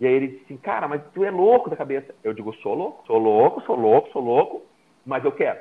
[0.03, 2.13] E aí ele disse assim, cara, mas tu é louco da cabeça.
[2.21, 4.61] Eu digo, sou louco, sou louco, sou louco, sou louco,
[5.05, 5.59] mas eu quero.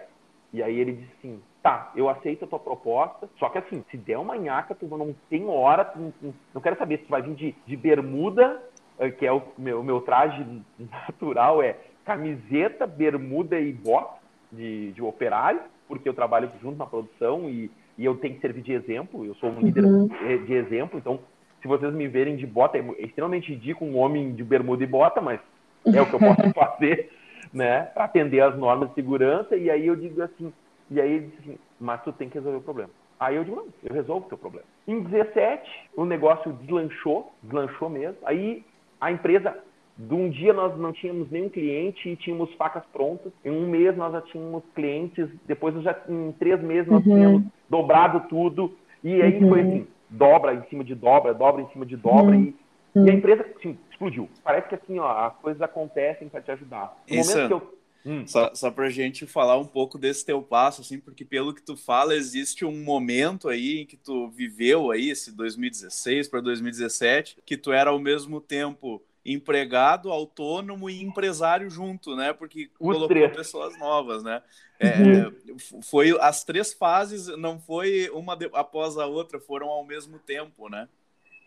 [0.53, 3.97] E aí ele disse assim, tá, eu aceito a tua proposta, só que assim, se
[3.97, 7.23] der uma nhaca, tu não tem hora, tu não, não quero saber se tu vai
[7.23, 8.61] vir de, de bermuda,
[8.99, 10.45] eh, que é o meu, meu traje
[10.77, 14.17] natural, é camiseta, bermuda e bota
[14.51, 18.63] de, de operário, porque eu trabalho junto na produção e, e eu tenho que servir
[18.63, 20.09] de exemplo, eu sou um líder uhum.
[20.09, 21.21] de exemplo, então
[21.63, 25.21] se vocês me verem de bota, é extremamente ridículo um homem de bermuda e bota,
[25.21, 25.41] mas
[25.87, 27.11] é o que eu posso fazer,
[27.53, 30.53] né, para atender as normas de segurança, e aí eu digo assim,
[30.91, 32.91] e aí ele disse assim, mas tu tem que resolver o problema.
[33.19, 34.67] Aí eu digo, não, eu resolvo o teu problema.
[34.87, 35.63] Em 17,
[35.97, 38.17] o negócio deslanchou, deslanchou mesmo.
[38.25, 38.65] Aí
[39.01, 39.57] a empresa,
[39.97, 43.33] de um dia nós não tínhamos nenhum cliente e tínhamos facas prontas.
[43.45, 45.29] Em um mês nós já tínhamos clientes.
[45.47, 47.15] Depois, já, em três meses, nós uhum.
[47.15, 48.77] tínhamos dobrado tudo.
[49.05, 49.49] E aí uhum.
[49.49, 52.37] foi assim, dobra em cima de dobra, dobra em cima de dobra.
[52.37, 52.55] Uhum.
[52.95, 54.29] E, e, a empresa, assim, explodiu.
[54.45, 56.97] Parece que assim, ó, as coisas acontecem para te ajudar.
[57.09, 57.31] No Isso.
[57.31, 58.27] momento que eu Hum.
[58.27, 61.77] Só, só pra gente falar um pouco desse teu passo, assim, porque pelo que tu
[61.77, 67.57] fala, existe um momento aí em que tu viveu aí, esse 2016 para 2017, que
[67.57, 72.33] tu era ao mesmo tempo empregado, autônomo e empresário junto, né?
[72.33, 73.37] Porque Os colocou três.
[73.37, 74.43] pessoas novas, né?
[74.81, 75.83] É, uhum.
[75.83, 80.69] Foi as três fases, não foi uma de, após a outra, foram ao mesmo tempo,
[80.69, 80.89] né?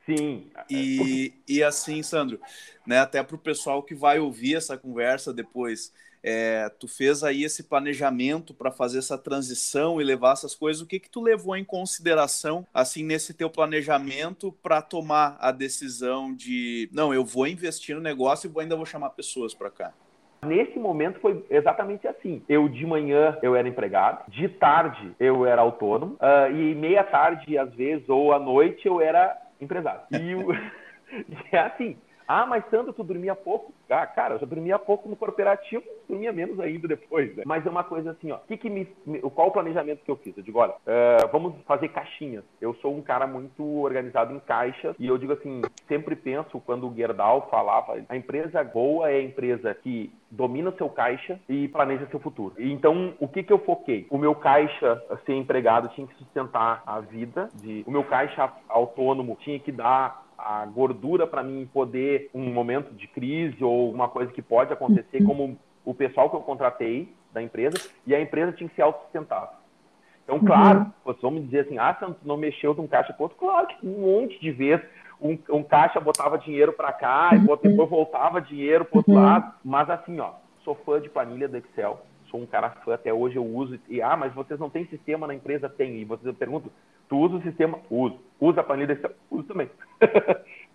[0.05, 0.49] Sim.
[0.69, 2.39] E, e assim, Sandro,
[2.85, 2.99] né?
[2.99, 5.91] Até para o pessoal que vai ouvir essa conversa depois,
[6.25, 10.81] é, tu fez aí esse planejamento para fazer essa transição e levar essas coisas.
[10.81, 16.33] O que que tu levou em consideração assim nesse teu planejamento para tomar a decisão
[16.33, 19.93] de não, eu vou investir no negócio e vou, ainda vou chamar pessoas para cá?
[20.43, 22.41] Nesse momento foi exatamente assim.
[22.49, 27.57] Eu de manhã eu era empregado, de tarde eu era autônomo uh, e meia tarde
[27.57, 30.01] às vezes ou à noite eu era empresário.
[30.11, 30.47] E o...
[31.51, 31.97] é assim.
[32.27, 33.73] Ah, mas Sandro, tu dormia pouco?
[33.89, 37.43] Ah, cara, eu já dormia pouco no corporativo, dormia menos ainda depois, né?
[37.45, 38.37] Mas é uma coisa assim, ó.
[38.37, 38.85] Que que me,
[39.33, 40.35] qual o planejamento que eu fiz?
[40.35, 42.43] Eu digo, olha, uh, vamos fazer caixinhas.
[42.59, 46.87] Eu sou um cara muito organizado em caixas e eu digo assim, sempre penso quando
[46.87, 52.07] o Gerdau falava, a empresa boa é a empresa que domina seu caixa e planeja
[52.07, 52.53] seu futuro.
[52.57, 54.05] Então, o que que eu foquei?
[54.09, 59.37] O meu caixa ser empregado tinha que sustentar a vida, de, o meu caixa autônomo
[59.41, 64.31] tinha que dar a gordura para mim poder, um momento de crise ou uma coisa
[64.31, 65.25] que pode acontecer, uhum.
[65.25, 69.55] como o pessoal que eu contratei da empresa, e a empresa tinha que ser autossustentável.
[70.23, 70.91] Então, claro, uhum.
[71.05, 73.37] vocês vão me dizer assim, ah, você não mexeu de um caixa para outro?
[73.37, 74.85] Claro que um monte de vezes
[75.21, 77.57] um, um caixa botava dinheiro para cá e uhum.
[77.61, 79.21] depois voltava dinheiro para outro uhum.
[79.21, 79.53] lado.
[79.63, 80.31] Mas assim, ó,
[80.63, 83.79] sou fã de planilha do Excel, sou um cara fã, até hoje eu uso.
[83.87, 85.69] E, ah, mas vocês não têm sistema na empresa?
[85.69, 85.97] Tem.
[85.97, 86.71] E vocês perguntam,
[87.07, 87.79] Tu usa o sistema?
[87.89, 88.19] Uso.
[88.39, 89.11] Usa a planilha Excel?
[89.31, 89.69] Uso também.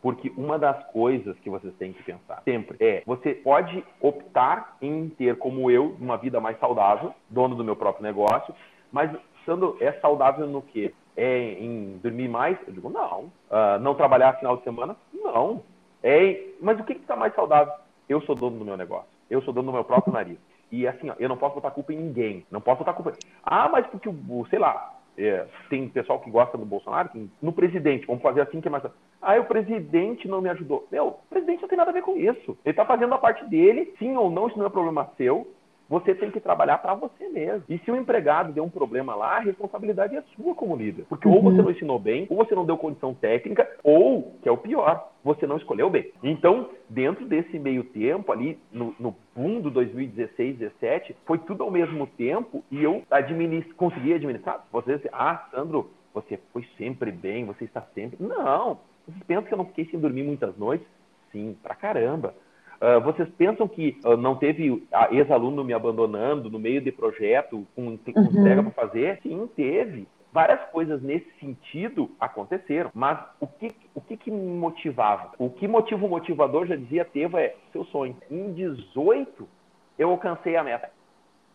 [0.02, 5.08] Porque uma das coisas que vocês têm que pensar sempre é: você pode optar em
[5.10, 8.54] ter, como eu, uma vida mais saudável, dono do meu próprio negócio,
[8.90, 9.10] mas
[9.44, 10.94] sendo é saudável no quê?
[11.16, 12.56] É em dormir mais?
[12.66, 13.24] Eu digo, não.
[13.50, 14.96] Uh, não trabalhar final de semana?
[15.12, 15.62] Não.
[16.02, 17.74] É, mas o que está mais saudável?
[18.08, 19.08] Eu sou dono do meu negócio.
[19.28, 20.38] Eu sou dono do meu próprio nariz.
[20.72, 22.46] E assim, ó, eu não posso botar culpa em ninguém.
[22.50, 23.12] Não posso botar culpa.
[23.44, 28.06] Ah, mas porque o, sei lá, é, tem pessoal que gosta do Bolsonaro, no presidente,
[28.06, 28.84] vamos fazer assim que é mais.
[29.20, 30.86] Ah, o presidente não me ajudou.
[30.90, 32.56] Meu, o presidente não tem nada a ver com isso.
[32.64, 35.46] Ele está fazendo a parte dele, sim ou não, isso não é problema seu
[35.90, 37.64] você tem que trabalhar para você mesmo.
[37.68, 41.04] E se o empregado deu um problema lá, a responsabilidade é sua como líder.
[41.08, 41.64] Porque ou você uhum.
[41.64, 45.46] não ensinou bem, ou você não deu condição técnica, ou, que é o pior, você
[45.46, 46.10] não escolheu bem.
[46.22, 51.70] Então, dentro desse meio tempo, ali no, no boom do 2016, 17, foi tudo ao
[51.70, 54.66] mesmo tempo e eu administ consegui administrar.
[54.72, 58.16] Você diz, ah, Sandro, você foi sempre bem, você está sempre.
[58.20, 58.78] Não!
[59.06, 60.86] Vocês pensam que eu não fiquei sem dormir muitas noites?
[61.32, 62.34] Sim, pra caramba.
[62.80, 67.98] Uh, vocês pensam que uh, não teve ex-aluno me abandonando no meio de projeto com,
[67.98, 68.24] com uhum.
[68.24, 69.20] entrega para fazer?
[69.22, 70.08] Sim, teve.
[70.32, 75.32] Várias coisas nesse sentido aconteceram, mas o que, o que, que me motivava?
[75.38, 78.16] O que motiva o motivador, já dizia Teva, é seu sonho.
[78.30, 79.48] Em 18,
[79.98, 80.88] eu alcancei a meta.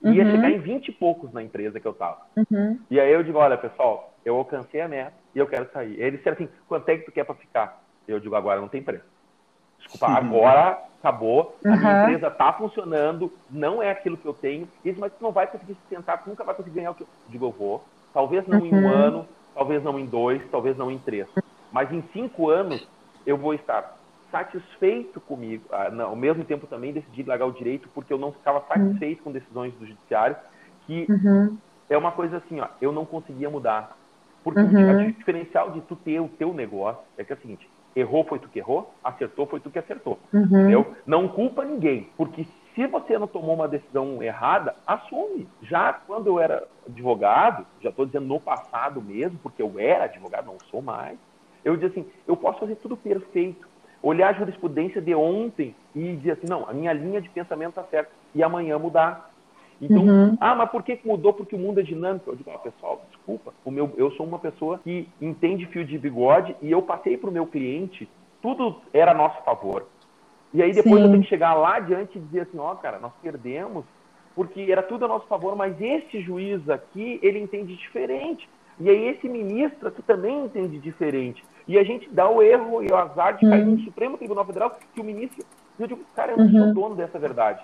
[0.03, 0.13] Uhum.
[0.13, 2.21] Ia chegar em 20 e poucos na empresa que eu estava.
[2.35, 2.77] Uhum.
[2.91, 5.99] E aí eu digo, olha, pessoal, eu alcancei a meta e eu quero sair.
[5.99, 7.81] Eles disseram assim, quanto é que tu quer para ficar?
[8.05, 9.05] Eu digo, agora não tem preço.
[9.79, 11.73] Desculpa, agora acabou, uhum.
[11.73, 14.67] a minha empresa está funcionando, não é aquilo que eu tenho.
[14.83, 17.07] Eles, mas tu não vai conseguir sustentar, tu nunca vai conseguir ganhar o que eu
[17.29, 17.83] digo, eu vou.
[18.15, 18.65] Talvez não uhum.
[18.65, 18.93] em um uhum.
[18.93, 21.27] ano, talvez não em dois, talvez não em três.
[21.69, 22.87] Mas em cinco anos
[23.27, 23.97] eu vou estar
[24.31, 25.65] satisfeito comigo.
[25.69, 29.19] Ah, não, ao mesmo tempo também decidi largar o direito porque eu não ficava satisfeito
[29.19, 29.23] uhum.
[29.25, 30.37] com decisões do judiciário,
[30.87, 31.57] que uhum.
[31.89, 33.97] é uma coisa assim, ó, eu não conseguia mudar.
[34.45, 35.07] Porque uhum.
[35.07, 38.39] o diferencial de tu ter o teu negócio é que é o seguinte, Errou foi
[38.39, 40.19] tu que errou, acertou foi tu que acertou.
[40.33, 40.43] Uhum.
[40.43, 40.95] Entendeu?
[41.05, 42.45] Não culpa ninguém, porque
[42.75, 45.47] Se você não tomou uma decisão errada, assume.
[45.61, 50.47] Já quando eu era advogado, já estou dizendo no passado mesmo, porque eu era advogado,
[50.47, 51.17] não sou mais,
[51.63, 53.67] eu dizia assim, eu posso fazer tudo perfeito.
[54.03, 57.83] Olhar a jurisprudência de ontem e dizer assim, não, a minha linha de pensamento está
[57.85, 58.11] certa.
[58.35, 59.31] E amanhã mudar.
[59.81, 60.37] Então, uhum.
[60.39, 61.33] ah, mas por que mudou?
[61.33, 62.29] Porque o mundo é dinâmico.
[62.29, 63.51] Eu digo, ah, pessoal, desculpa.
[63.63, 67.29] O meu, eu sou uma pessoa que entende fio de bigode e eu passei para
[67.29, 68.07] o meu cliente,
[68.41, 69.87] tudo era a nosso favor.
[70.55, 71.03] E aí depois Sim.
[71.03, 73.83] eu tenho que chegar lá adiante e dizer assim, ó, oh, cara, nós perdemos
[74.33, 78.49] porque era tudo a nosso favor, mas esse juiz aqui, ele entende diferente.
[78.79, 81.43] E aí esse ministro aqui também entende diferente.
[81.67, 83.83] E a gente dá o erro e o azar de cair no uhum.
[83.83, 85.45] Supremo Tribunal Federal que o ministro...
[85.77, 86.51] Eu digo, cara, eu não uhum.
[86.51, 87.61] sou dono dessa verdade.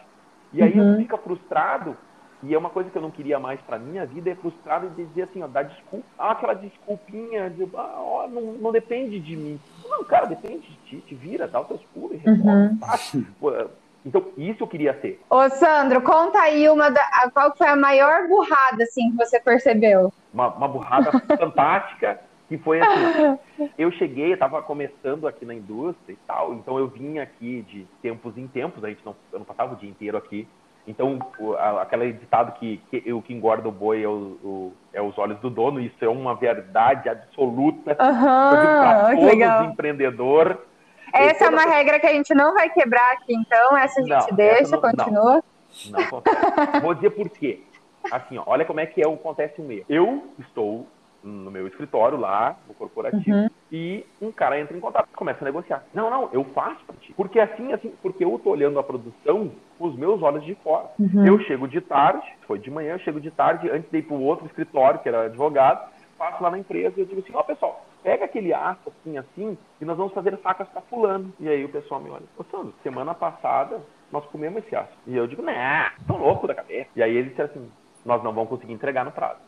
[0.52, 0.94] E aí uhum.
[0.94, 1.96] eu fico frustrado,
[2.44, 5.06] e é uma coisa que eu não queria mais para minha vida, é frustrado de
[5.06, 9.36] dizer assim, ó, dar desculpa, ah, aquela desculpinha, de, ah, ó, não, não depende de
[9.36, 9.60] mim.
[9.88, 13.70] Não, cara, depende de ti, te vira, dá os teus pulos, uhum.
[14.04, 15.22] Então, isso eu queria ser.
[15.30, 20.12] Ô, Sandro, conta aí uma da, qual foi a maior burrada, assim, que você percebeu?
[20.34, 23.40] Uma, uma burrada fantástica, que foi assim,
[23.78, 27.88] eu cheguei, eu tava começando aqui na indústria e tal, então eu vinha aqui de
[28.02, 30.48] tempos em tempos, a gente não, eu não passava o dia inteiro aqui,
[30.92, 34.74] então, o, a, aquele ditado que, que o que engorda o boi é, o, o,
[34.94, 39.64] é, os olhos do dono, isso é uma verdade absoluta uhum, para todo legal.
[39.66, 40.66] empreendedor.
[41.14, 43.78] Essa é uma regra que a gente não vai quebrar aqui, então.
[43.78, 45.44] Essa a gente não, deixa, não, continua.
[45.90, 47.64] Não, não Vou dizer por quê.
[48.12, 49.86] Assim, ó, olha como é que é, acontece um erro.
[49.88, 50.88] Eu estou
[51.24, 53.50] no meu escritório lá, no corporativo, uhum.
[53.72, 55.84] e um cara entra em contato, começa a negociar.
[55.94, 57.14] Não, não, eu faço para ti.
[57.14, 60.90] Porque assim, assim, porque eu tô olhando a produção com os meus olhos de fora.
[61.00, 61.26] Uhum.
[61.26, 64.16] Eu chego de tarde, foi de manhã, eu chego de tarde, antes de ir para
[64.16, 67.40] o outro escritório, que era advogado, passo lá na empresa e eu digo assim, ó
[67.40, 71.34] oh, pessoal, pega aquele aço assim, assim, e nós vamos fazer facas para fulano.
[71.40, 73.82] E aí o pessoal me olha, ô Sandro, semana passada
[74.12, 74.92] nós comemos esse aço.
[75.08, 76.90] E eu digo, nah, tô louco da cabeça.
[76.96, 77.72] E aí ele disse assim,
[78.06, 79.40] nós não vamos conseguir entregar no prazo.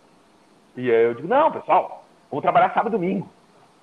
[0.75, 3.29] E aí eu digo, não, pessoal, vamos trabalhar sábado e domingo.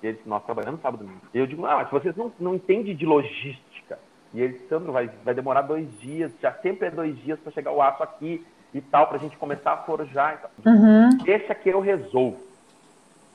[0.03, 1.25] E eles, nós trabalhamos sábado e domingo.
[1.33, 3.99] E eu digo, não, mas vocês não, não entendem de logística.
[4.33, 7.71] E ele, Sandro, vai, vai demorar dois dias, já sempre é dois dias para chegar
[7.71, 10.73] o aço aqui e tal, para a gente começar a forjar e tal.
[10.73, 11.09] Uhum.
[11.25, 12.39] Esse aqui eu resolvo.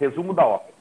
[0.00, 0.74] Resumo da ópera.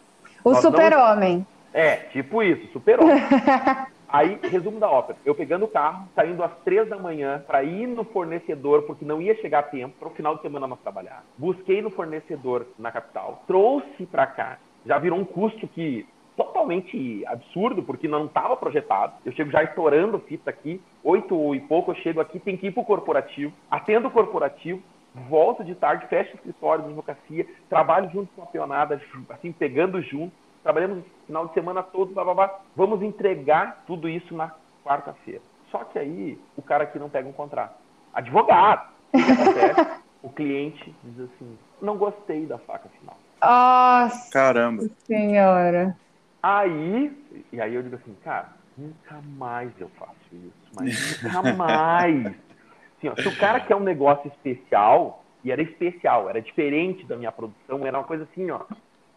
[0.43, 1.45] O super-homem.
[1.73, 3.21] É, tipo isso, super-homem.
[4.07, 5.17] Aí, resumo da ópera.
[5.25, 9.21] Eu pegando o carro, saindo às três da manhã para ir no fornecedor, porque não
[9.21, 11.23] ia chegar a tempo, para o final de semana nós trabalhar.
[11.37, 14.59] Busquei no fornecedor na capital, trouxe para cá.
[14.85, 19.13] Já virou um custo que totalmente absurdo, porque não estava projetado.
[19.25, 22.71] Eu chego já estourando fita aqui, oito e pouco eu chego aqui, tem que ir
[22.71, 24.81] para o corporativo, atendo o corporativo,
[25.29, 30.01] volto de tarde, fecho o escritório de advocacia, trabalho junto com a peonada, assim, pegando
[30.01, 30.33] junto
[30.65, 32.60] trabalhamos o final de semana todo, blá, blá, blá.
[32.75, 34.51] vamos entregar tudo isso na
[34.84, 35.41] quarta-feira.
[35.69, 37.75] Só que aí o cara aqui não pega um contrato.
[38.12, 38.89] Advogado.
[39.13, 40.01] O que acontece?
[40.23, 43.15] o cliente diz assim, não gostei da faca final.
[43.39, 44.32] Nossa!
[44.32, 44.89] Caramba!
[45.06, 45.95] Senhora!
[46.41, 47.15] Aí,
[47.54, 52.25] e aí eu digo assim, cara, nunca mais eu faço isso, mas nunca mais.
[52.25, 57.15] Assim, ó, se o cara quer um negócio especial, e era especial, era diferente da
[57.15, 58.62] minha produção, era uma coisa assim, ó,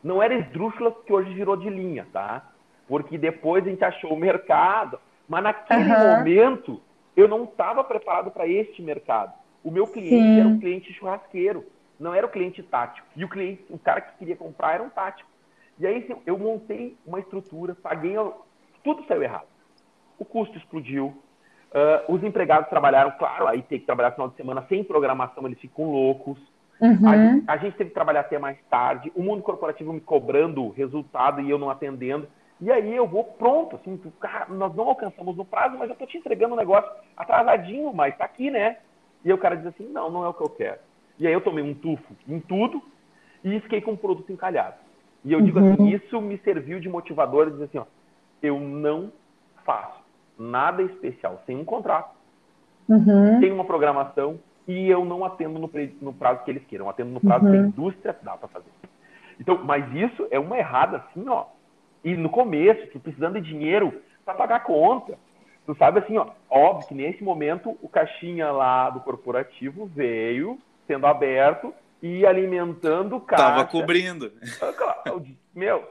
[0.03, 2.51] não era esdrúxula que hoje virou de linha, tá?
[2.87, 6.17] Porque depois a gente achou o mercado, mas naquele uhum.
[6.17, 6.81] momento
[7.17, 9.33] eu não estava preparado para este mercado.
[9.63, 10.41] O meu cliente Sim.
[10.41, 11.65] era um cliente churrasqueiro,
[11.99, 13.07] não era o cliente tático.
[13.17, 15.29] E o cliente, o cara que queria comprar era um tático.
[15.79, 18.15] E aí eu montei uma estrutura, paguei,
[18.83, 19.47] tudo saiu errado.
[20.19, 24.65] O custo explodiu, uh, os empregados trabalharam, claro, aí tem que trabalhar final de semana
[24.69, 26.39] sem programação, eles ficam loucos.
[26.81, 27.45] Uhum.
[27.47, 31.41] A, a, gente teve que trabalhar até mais tarde, o mundo corporativo me cobrando resultado
[31.41, 32.29] e eu não atendendo.
[32.61, 36.07] E aí eu vou pronto, assim, cara, nós não alcançamos no prazo, mas eu tô
[36.07, 38.79] te entregando um negócio atrasadinho, mas tá aqui, né?
[39.25, 40.79] E aí o cara diz assim, não, não é o que eu quero.
[41.19, 42.83] E aí eu tomei um tufo em tudo
[43.45, 44.77] e fiquei com o produto encalhado.
[45.25, 45.89] E eu digo assim, uhum.
[45.89, 47.85] isso me serviu de motivador, dizer assim, ó,
[48.43, 49.13] eu não
[49.65, 50.01] faço
[50.39, 52.15] nada especial sem um contrato,
[52.89, 53.41] uhum.
[53.41, 54.39] sem uma programação,
[54.69, 55.71] e eu não atendo no,
[56.03, 57.51] no prazo que eles queiram, eu atendo no prazo uhum.
[57.51, 58.71] que a indústria dá para fazer.
[59.41, 61.47] Então, mas isso é uma errada assim, ó.
[62.05, 65.19] E no começo, tu precisando de dinheiro para pagar a conta.
[65.65, 71.07] Tu sabe assim, ó, óbvio que nesse momento o caixinha lá do corporativo veio sendo
[71.07, 73.45] aberto e alimentando o caixa.
[73.45, 74.33] Tava cobrindo.
[74.61, 75.15] Ah,
[75.55, 75.85] meu,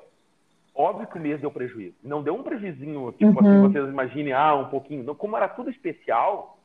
[0.74, 1.96] óbvio que o mês deu prejuízo.
[2.04, 3.40] Não deu um prejuízo, tipo uhum.
[3.40, 5.04] assim, vocês imaginem, ah, um pouquinho.
[5.04, 6.57] Não, como era tudo especial,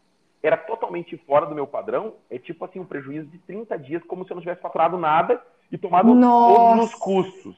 [0.43, 4.25] era totalmente fora do meu padrão, é tipo assim, um prejuízo de 30 dias, como
[4.25, 6.55] se eu não tivesse faturado nada e tomado Nossa.
[6.55, 7.57] todos os custos.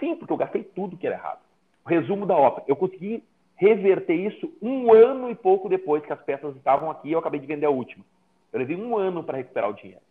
[0.00, 1.40] Sim, porque eu gastei tudo que era errado.
[1.86, 3.22] Resumo da ópera, eu consegui
[3.56, 7.38] reverter isso um ano e pouco depois que as peças estavam aqui e eu acabei
[7.38, 8.04] de vender a última.
[8.52, 10.02] Eu levei um ano para recuperar o dinheiro.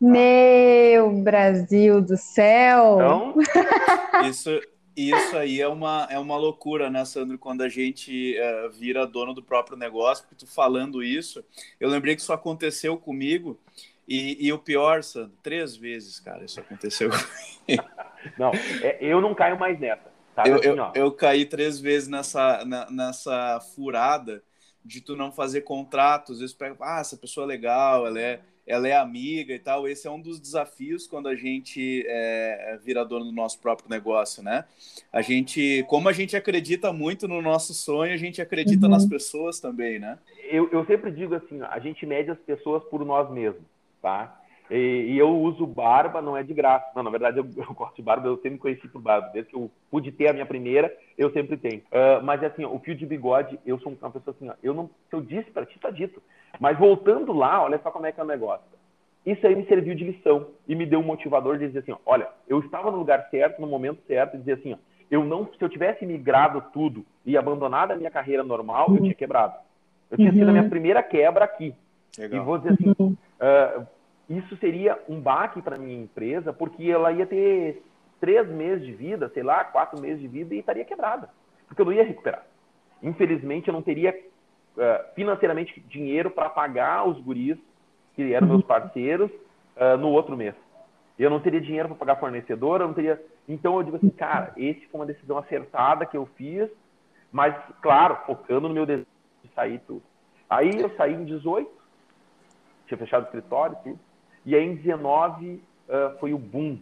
[0.00, 2.94] Meu Brasil do céu!
[2.94, 3.34] Então,
[4.28, 4.50] Isso,
[4.96, 7.38] isso aí é uma, é uma loucura, né, Sandro?
[7.38, 11.44] Quando a gente eh, vira dono do próprio negócio, porque tu falando isso,
[11.80, 13.58] eu lembrei que isso aconteceu comigo.
[14.06, 17.10] E, e o pior, Sandro, três vezes, cara, isso aconteceu
[17.66, 17.84] comigo.
[18.38, 18.50] não,
[18.82, 20.12] é, eu não caio mais nessa.
[20.34, 24.42] Sabe Eu, assim, eu, eu caí três vezes nessa, na- nessa furada
[24.84, 26.34] de tu não fazer contratos.
[26.36, 29.86] Às vezes pega, ah, essa pessoa é legal, ela é, ela é amiga e tal.
[29.86, 34.42] Esse é um dos desafios quando a gente é, vira dono do nosso próprio negócio,
[34.42, 34.64] né?
[35.12, 38.92] A gente, como a gente acredita muito no nosso sonho, a gente acredita Uhum.
[38.92, 40.18] nas pessoas também, né?
[40.50, 43.62] eu, eu sempre digo assim, a gente mede as pessoas por nós mesmos,
[44.00, 44.40] tá?
[44.70, 46.86] E, e eu uso barba, não é de graça.
[46.94, 49.30] Não, na verdade, eu, eu corto de barba, eu sempre me conheci por barba.
[49.32, 51.82] Desde que eu pude ter a minha primeira, eu sempre tenho.
[51.92, 54.74] Ah, mas assim, ó, o fio de bigode, eu sou uma pessoa assim, ó, eu
[54.74, 56.22] não, se eu disse para ti, tá dito.
[56.58, 58.64] Mas voltando lá, olha só como é que é o negócio.
[59.24, 61.98] Isso aí me serviu de lição e me deu um motivador de dizer assim, ó,
[62.04, 64.76] olha, eu estava no lugar certo, no momento certo, e dizer assim, ó,
[65.10, 69.14] eu não, se eu tivesse migrado tudo e abandonado a minha carreira normal, eu tinha
[69.14, 69.54] quebrado.
[70.10, 71.74] Eu tinha sido a minha primeira quebra aqui.
[72.18, 72.44] E Legal.
[72.44, 73.86] vou dizer assim, ah,
[74.28, 77.82] isso seria um baque para minha empresa, porque ela ia ter
[78.20, 81.28] três meses de vida, sei lá, quatro meses de vida e estaria quebrada,
[81.66, 82.44] porque eu não ia recuperar.
[83.02, 84.18] Infelizmente, eu não teria
[84.78, 87.58] ah, financeiramente dinheiro para pagar os guris
[88.14, 89.30] que eram meus parceiros
[89.76, 90.54] ah, no outro mês.
[91.18, 93.22] Eu não teria dinheiro para pagar fornecedor, eu não teria.
[93.48, 96.68] Então eu digo assim, cara, esse foi uma decisão acertada que eu fiz,
[97.30, 99.06] mas claro, focando no meu desejo
[99.42, 100.02] de sair tudo.
[100.48, 101.70] Aí eu saí em 18,
[102.86, 103.98] tinha fechado o escritório, tudo.
[104.44, 106.78] E aí em 19 ah, foi o boom,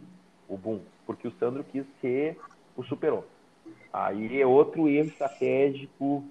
[0.47, 2.39] o boom, porque o Sandro quis ser
[2.75, 3.29] o super-homem.
[3.91, 6.23] Aí é outro erro estratégico.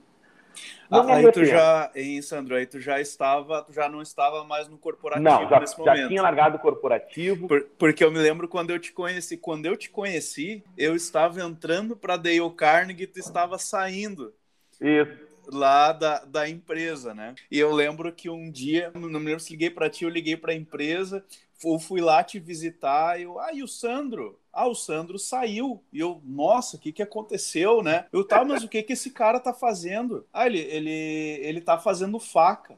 [0.91, 4.45] Não Ah, aí tu já, hein, Sandro, aí tu já estava, tu já não estava
[4.45, 6.09] mais no corporativo Não, já, nesse já momento.
[6.09, 7.49] tinha largado o corporativo.
[7.49, 9.37] Por- porque eu me lembro quando eu te conheci.
[9.37, 14.35] Quando eu te conheci, eu estava entrando para Dale Carnegie e tu estava saindo
[14.81, 15.32] Isso.
[15.47, 17.35] Lá da, da empresa, né?
[17.51, 20.37] E eu lembro que um dia, não me lembro se liguei para ti, eu liguei
[20.37, 21.25] para a empresa,
[21.65, 24.39] ou fui lá te visitar, eu, ah, e o Sandro?
[24.53, 25.83] Ah, o Sandro saiu.
[25.93, 28.07] E eu, nossa, o que que aconteceu, né?
[28.13, 30.27] Eu, tá, mas o que que esse cara tá fazendo?
[30.33, 32.77] Ah, ele, ele, ele tá fazendo faca.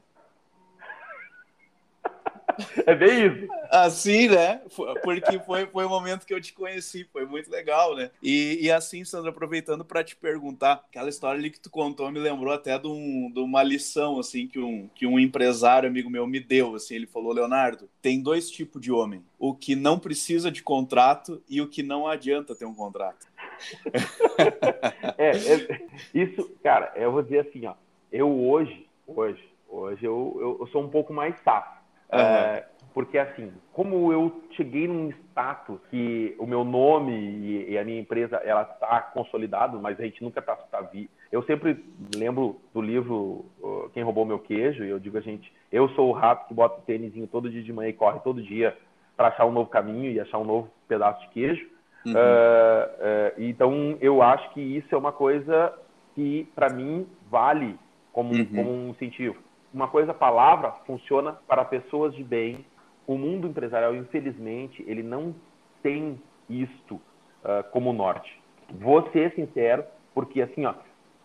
[2.86, 3.48] É bem isso.
[3.70, 4.60] Assim, né?
[5.02, 8.10] Porque foi, foi o momento que eu te conheci, foi muito legal, né?
[8.22, 12.18] E, e assim, Sandra, aproveitando para te perguntar, aquela história ali que tu contou me
[12.18, 16.26] lembrou até de, um- de uma lição, assim, que um, que um empresário amigo meu
[16.26, 20.50] me deu, assim, ele falou, Leonardo, tem dois tipos de homem, o que não precisa
[20.50, 23.26] de contrato e o que não adianta ter um contrato.
[25.18, 27.74] É, é- isso, cara, eu vou dizer assim, ó.
[28.10, 31.73] Eu hoje, hoje, hoje eu, eu, eu sou um pouco mais safo.
[32.10, 37.84] É, porque assim, como eu cheguei num status que o meu nome e, e a
[37.84, 41.10] minha empresa ela está consolidado, mas a gente nunca está tá vi.
[41.32, 45.52] Eu sempre lembro do livro uh, Quem Roubou Meu Queijo e eu digo a gente,
[45.72, 48.40] eu sou o rato que bota o tênisinho todo dia de manhã e corre todo
[48.40, 48.76] dia
[49.16, 51.66] para achar um novo caminho e achar um novo pedaço de queijo.
[52.06, 52.14] Uhum.
[52.16, 55.72] Ah, ah, então, eu acho que isso é uma coisa
[56.14, 57.76] que, para mim, vale
[58.12, 58.44] como, um- Uhum.
[58.54, 59.36] como um incentivo.
[59.74, 62.64] Uma coisa, a palavra funciona para pessoas de bem.
[63.08, 65.34] O mundo empresarial, infelizmente, ele não
[65.82, 67.00] tem isto
[67.44, 68.40] ah, como norte.
[68.70, 69.84] Vou ser sincero,
[70.14, 70.74] porque assim, ó,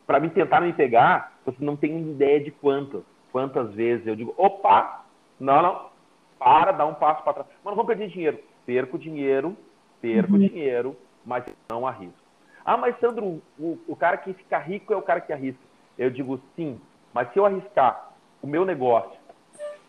[0.08, 4.34] para me tentar me pegar, você não tem ideia de quantas, quantas vezes eu digo,
[4.36, 5.06] opa,
[5.40, 5.90] não, não,
[6.40, 7.50] para, dá um passo para trás.
[7.64, 8.40] Mas não vou perder dinheiro.
[8.66, 9.56] Perco dinheiro,
[10.02, 12.18] perco dinheiro, mas não arrisco.
[12.66, 15.62] Ah, mas Sandro, o, o cara que fica rico é o cara que arrisca.
[16.00, 16.82] Eu digo sim,
[17.14, 18.09] mas se eu arriscar
[18.41, 19.17] o meu negócio,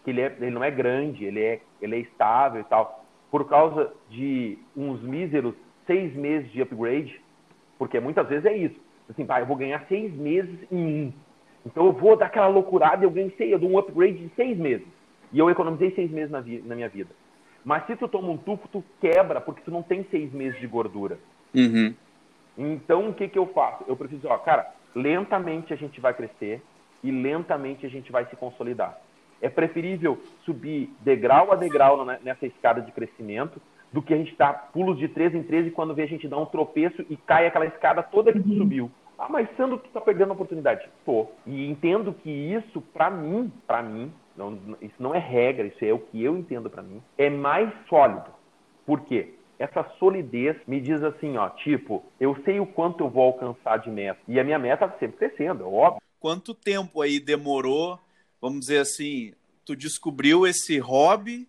[0.05, 3.49] que ele, é, ele não é grande, ele é, ele é estável e tal, por
[3.49, 5.55] causa de uns míseros
[5.87, 7.21] seis meses de upgrade,
[7.79, 8.79] porque muitas vezes é isso.
[9.09, 11.13] Assim, pá, eu vou ganhar seis meses em um.
[11.67, 14.35] Então eu vou dar aquela loucurada e eu ganho seis, eu dou um upgrade de
[14.35, 14.87] seis meses.
[15.33, 17.11] E eu economizei seis meses na, vi- na minha vida.
[17.65, 20.67] Mas se tu toma um tufo, tu quebra, porque tu não tem seis meses de
[20.67, 21.19] gordura.
[21.55, 21.95] Uhum.
[22.57, 23.85] Então, o que, que eu faço?
[23.87, 26.63] Eu preciso, ó, cara, lentamente a gente vai crescer
[27.03, 28.99] e lentamente a gente vai se consolidar.
[29.41, 33.61] É preferível subir degrau a degrau nessa escada de crescimento
[33.93, 36.29] do que a gente dar pulos de três em três e quando vê a gente
[36.29, 38.91] dá um tropeço e cai aquela escada toda que tu subiu.
[39.19, 40.89] Ah, mas Sandro, tu tá perdendo a oportunidade.
[41.05, 41.27] Tô.
[41.47, 45.93] E entendo que isso, pra mim, pra mim, não, isso não é regra, isso é
[45.93, 48.31] o que eu entendo pra mim, é mais sólido.
[48.87, 49.35] Por quê?
[49.61, 53.91] essa solidez me diz assim, ó, tipo, eu sei o quanto eu vou alcançar de
[53.91, 54.19] meta.
[54.27, 56.01] E a minha meta tá sempre crescendo, é óbvio.
[56.21, 57.99] Quanto tempo aí demorou,
[58.41, 59.33] vamos dizer assim,
[59.65, 61.49] tu descobriu esse hobby,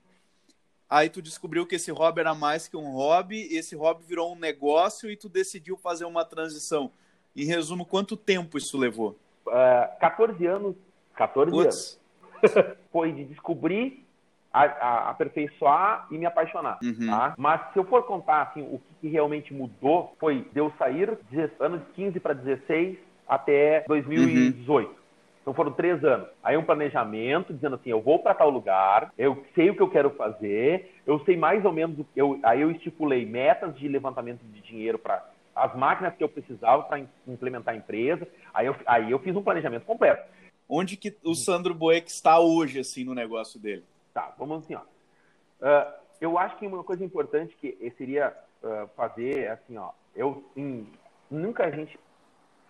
[0.90, 4.40] aí tu descobriu que esse hobby era mais que um hobby, esse hobby virou um
[4.40, 6.90] negócio e tu decidiu fazer uma transição.
[7.36, 9.18] Em resumo, quanto tempo isso levou?
[9.46, 10.76] Uh, 14 anos.
[11.16, 12.00] 14 Puts.
[12.42, 12.78] anos.
[12.94, 14.06] Foi de descobrir
[14.54, 17.08] a, a, aperfeiçoar e me apaixonar, uhum.
[17.08, 17.34] tá?
[17.38, 21.18] Mas se eu for contar, assim, o que, que realmente mudou foi de eu sair
[21.30, 22.98] de anos 15 para 16
[23.28, 24.90] até 2018.
[24.90, 24.96] Uhum.
[25.42, 26.28] Então foram três anos.
[26.44, 29.90] Aí um planejamento dizendo assim, eu vou para tal lugar, eu sei o que eu
[29.90, 34.62] quero fazer, eu sei mais ou menos, eu, aí eu estipulei metas de levantamento de
[34.62, 38.28] dinheiro para as máquinas que eu precisava para implementar a empresa.
[38.54, 40.24] Aí eu, aí eu fiz um planejamento completo.
[40.70, 43.84] Onde que o Sandro Boeck está hoje, assim, no negócio dele?
[44.14, 44.80] Tá, vamos assim, ó.
[44.80, 50.88] Uh, eu acho que uma coisa importante que seria uh, fazer, assim, ó, eu em,
[51.30, 52.00] nunca a gente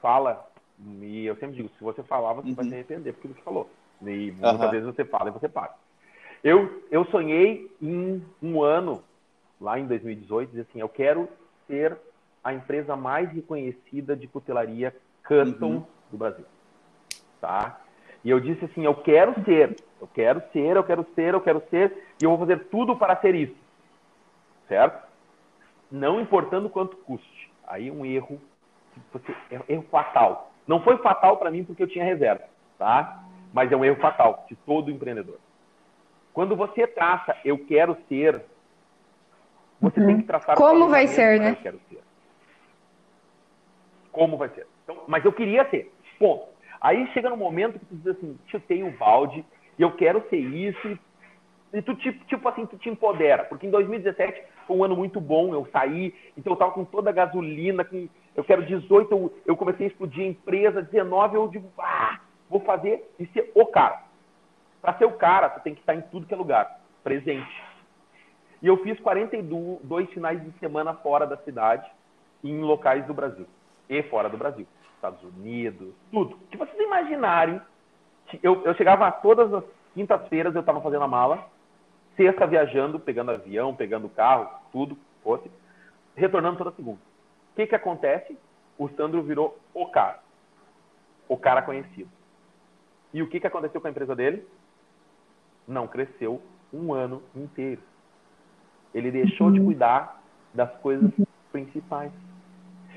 [0.01, 0.47] fala,
[1.01, 2.55] e eu sempre digo, se você falar, você uhum.
[2.55, 3.69] vai se arrepender porque você falou.
[4.01, 4.71] E muitas uhum.
[4.71, 5.75] vezes você fala e você paga.
[6.43, 9.03] Eu, eu sonhei em um ano,
[9.59, 11.29] lá em 2018, dizer assim, eu quero
[11.67, 11.97] ser
[12.43, 15.85] a empresa mais reconhecida de cutelaria custom uhum.
[16.09, 16.45] do Brasil.
[17.39, 17.79] Tá?
[18.23, 21.63] E eu disse assim, eu quero ser, eu quero ser, eu quero ser, eu quero
[21.69, 23.55] ser, e eu vou fazer tudo para ser isso.
[24.67, 25.07] Certo?
[25.91, 27.51] Não importando quanto custe.
[27.67, 28.41] Aí um erro,
[29.11, 30.51] você, é um erro fatal.
[30.67, 32.43] Não foi fatal para mim porque eu tinha reserva,
[32.77, 33.23] tá?
[33.53, 35.39] Mas é um erro fatal de todo empreendedor.
[36.33, 38.41] Quando você traça eu quero ser,
[39.79, 40.07] você uhum.
[40.07, 41.51] tem que traçar como vai ser, né?
[41.51, 41.99] Eu quero ser.
[44.11, 44.67] Como vai ser.
[44.83, 45.93] Então, mas eu queria ser.
[46.19, 46.45] Ponto.
[46.79, 49.45] Aí chega no momento que tu diz assim, chutei o balde,
[49.77, 50.97] e eu quero ser isso,
[51.73, 53.43] e tu, tipo, tipo assim, tu te empodera.
[53.45, 57.09] Porque em 2017 foi um ano muito bom, eu saí, então eu tava com toda
[57.09, 61.47] a gasolina, com, eu quero 18, eu, eu comecei a explodir a empresa, 19 eu
[61.47, 62.19] digo, ah,
[62.49, 64.03] vou fazer e ser o cara.
[64.81, 67.63] Para ser o cara, tu tem que estar em tudo que é lugar, presente.
[68.61, 71.89] E eu fiz 42 finais de semana fora da cidade,
[72.43, 73.45] em locais do Brasil
[73.89, 74.65] e fora do Brasil.
[74.95, 76.37] Estados Unidos, tudo.
[76.49, 77.59] Que vocês imaginarem,
[78.41, 79.63] eu, eu chegava todas as
[79.93, 81.47] quintas-feiras, eu estava fazendo a mala,
[82.15, 85.49] sexta viajando, pegando avião, pegando carro, tudo, fosse,
[86.15, 86.99] retornando toda segunda.
[87.51, 88.37] O que, que acontece?
[88.77, 90.19] O Sandro virou o cara.
[91.27, 92.09] O cara conhecido.
[93.13, 94.47] E o que, que aconteceu com a empresa dele?
[95.67, 96.41] Não cresceu
[96.73, 97.81] um ano inteiro.
[98.93, 100.21] Ele deixou de cuidar
[100.53, 101.11] das coisas
[101.51, 102.11] principais.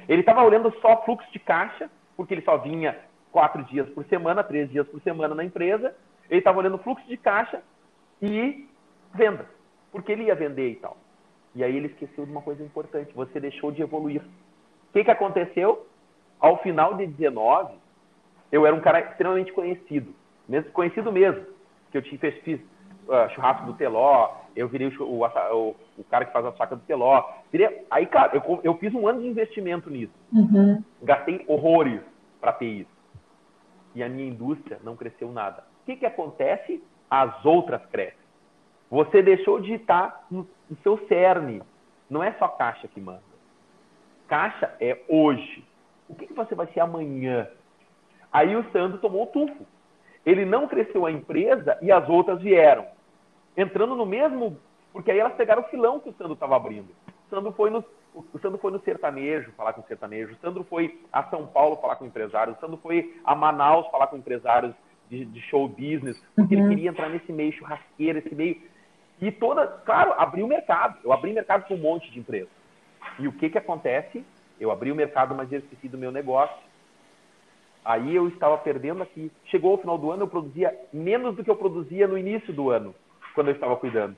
[0.09, 2.99] Ele estava olhando só fluxo de caixa, porque ele só vinha
[3.33, 5.95] quatro dias por semana, três dias por semana na empresa.
[6.31, 7.63] Ele estava olhando fluxo de caixa
[8.21, 8.69] e
[9.13, 9.47] vendas,
[9.91, 10.97] porque ele ia vender e tal.
[11.55, 14.23] E aí ele esqueceu de uma coisa importante: você deixou de evoluir.
[14.95, 15.84] O que, que aconteceu?
[16.38, 17.74] Ao final de 19,
[18.53, 20.14] eu era um cara extremamente conhecido,
[20.49, 21.45] mesmo conhecido mesmo,
[21.90, 22.61] que eu tinha fiz
[23.09, 26.76] uh, churrasco do Teló, eu virei o, o, o, o, cara que faz a saca
[26.76, 27.24] do Teló.
[27.51, 30.12] Virei, aí, cara, eu, eu fiz um ano de investimento nisso.
[30.32, 30.80] Uhum.
[31.03, 32.01] Gastei horrores
[32.40, 32.95] para ter isso.
[33.97, 35.64] E a minha indústria não cresceu nada.
[35.82, 36.80] O que, que acontece?
[37.11, 38.24] As outras crescem.
[38.88, 41.62] Você deixou de estar no, no seu cerne.
[42.09, 43.34] Não é só caixa que manda.
[44.35, 45.64] Caixa é hoje.
[46.09, 47.47] O que, que você vai ser amanhã?
[48.32, 49.64] Aí o Sandro tomou o tufo.
[50.26, 52.85] Ele não cresceu a empresa e as outras vieram
[53.57, 54.59] entrando no mesmo.
[54.93, 56.89] Porque aí elas pegaram o filão que o Sandro estava abrindo.
[57.07, 60.32] O Sandro foi no, o Sandro foi no sertanejo falar com o sertanejo.
[60.32, 62.57] O Sandro foi a São Paulo falar com empresários.
[62.57, 64.74] O Sandro foi a Manaus falar com empresários
[65.09, 66.20] de, de show business.
[66.35, 66.62] Porque uhum.
[66.62, 68.61] ele queria entrar nesse meio churrasqueiro, esse meio.
[69.20, 69.64] E toda.
[69.87, 70.99] Claro, abriu o mercado.
[71.05, 72.64] Eu abri mercado com um monte de empresas.
[73.19, 74.25] E o que, que acontece?
[74.61, 76.57] Eu abri o mercado, mas eu esqueci do meu negócio.
[77.85, 79.31] Aí eu estava perdendo aqui.
[79.47, 82.71] Chegou o final do ano, eu produzia menos do que eu produzia no início do
[82.71, 82.95] ano
[83.35, 84.17] quando eu estava cuidando.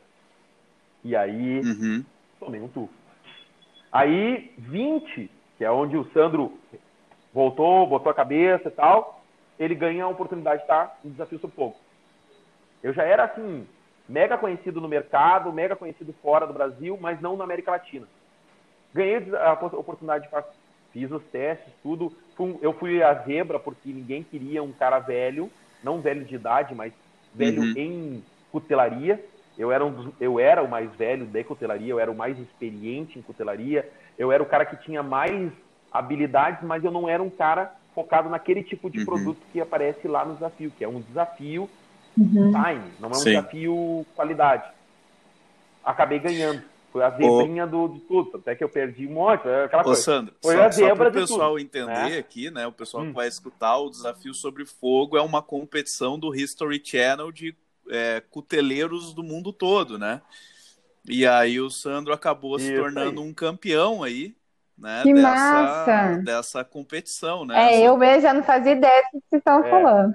[1.03, 2.05] E aí, uhum.
[2.39, 2.93] tomei um tufo.
[3.91, 6.59] Aí, 20, que é onde o Sandro
[7.33, 9.23] voltou, botou a cabeça e tal,
[9.59, 11.77] ele ganha a oportunidade de estar no Desafio Sob Fogo.
[12.83, 13.67] Eu já era, assim,
[14.09, 18.07] mega conhecido no mercado, mega conhecido fora do Brasil, mas não na América Latina.
[18.97, 20.49] Ganhei a oportunidade de fazer,
[20.91, 22.11] fiz os testes, tudo.
[22.63, 25.51] Eu fui a zebra porque ninguém queria um cara velho,
[25.85, 26.93] não velho de idade, mas
[27.35, 27.75] velho uhum.
[27.77, 29.23] em cutelaria.
[29.59, 32.39] Eu era, um dos, eu era o mais velho de cutelaria, eu era o mais
[32.39, 33.87] experiente em cutelaria,
[34.19, 35.53] eu era o cara que tinha mais
[35.93, 39.05] habilidades, mas eu não era um cara focado naquele tipo de uhum.
[39.05, 41.69] produto que aparece lá no desafio, que é um desafio
[42.17, 42.53] uhum.
[42.53, 43.31] time, não é um Sim.
[43.31, 44.65] desafio qualidade.
[45.85, 46.63] Acabei ganhando.
[46.97, 49.85] Foi a zebrinha do, de tudo, até que eu perdi um monte, é aquela Ô,
[49.85, 50.01] coisa.
[50.03, 52.19] Sandro, Foi só, a só zebra para o de pessoal tudo, entender né?
[52.19, 52.67] aqui, né?
[52.67, 53.09] O pessoal Hum.
[53.09, 57.55] que vai escutar o Desafio sobre Fogo é uma competição do History Channel de
[57.91, 60.21] é, cuteleiros do mundo todo, né?
[61.09, 63.29] E aí o Sandro acabou se Isso tornando aí.
[63.29, 64.35] um campeão aí,
[64.77, 65.03] né?
[65.03, 66.23] Que dessa, massa!
[66.25, 67.75] dessa competição, né?
[67.75, 69.71] É, eu mesmo já não fazia ideia do que vocês estavam É.
[69.71, 70.13] falando.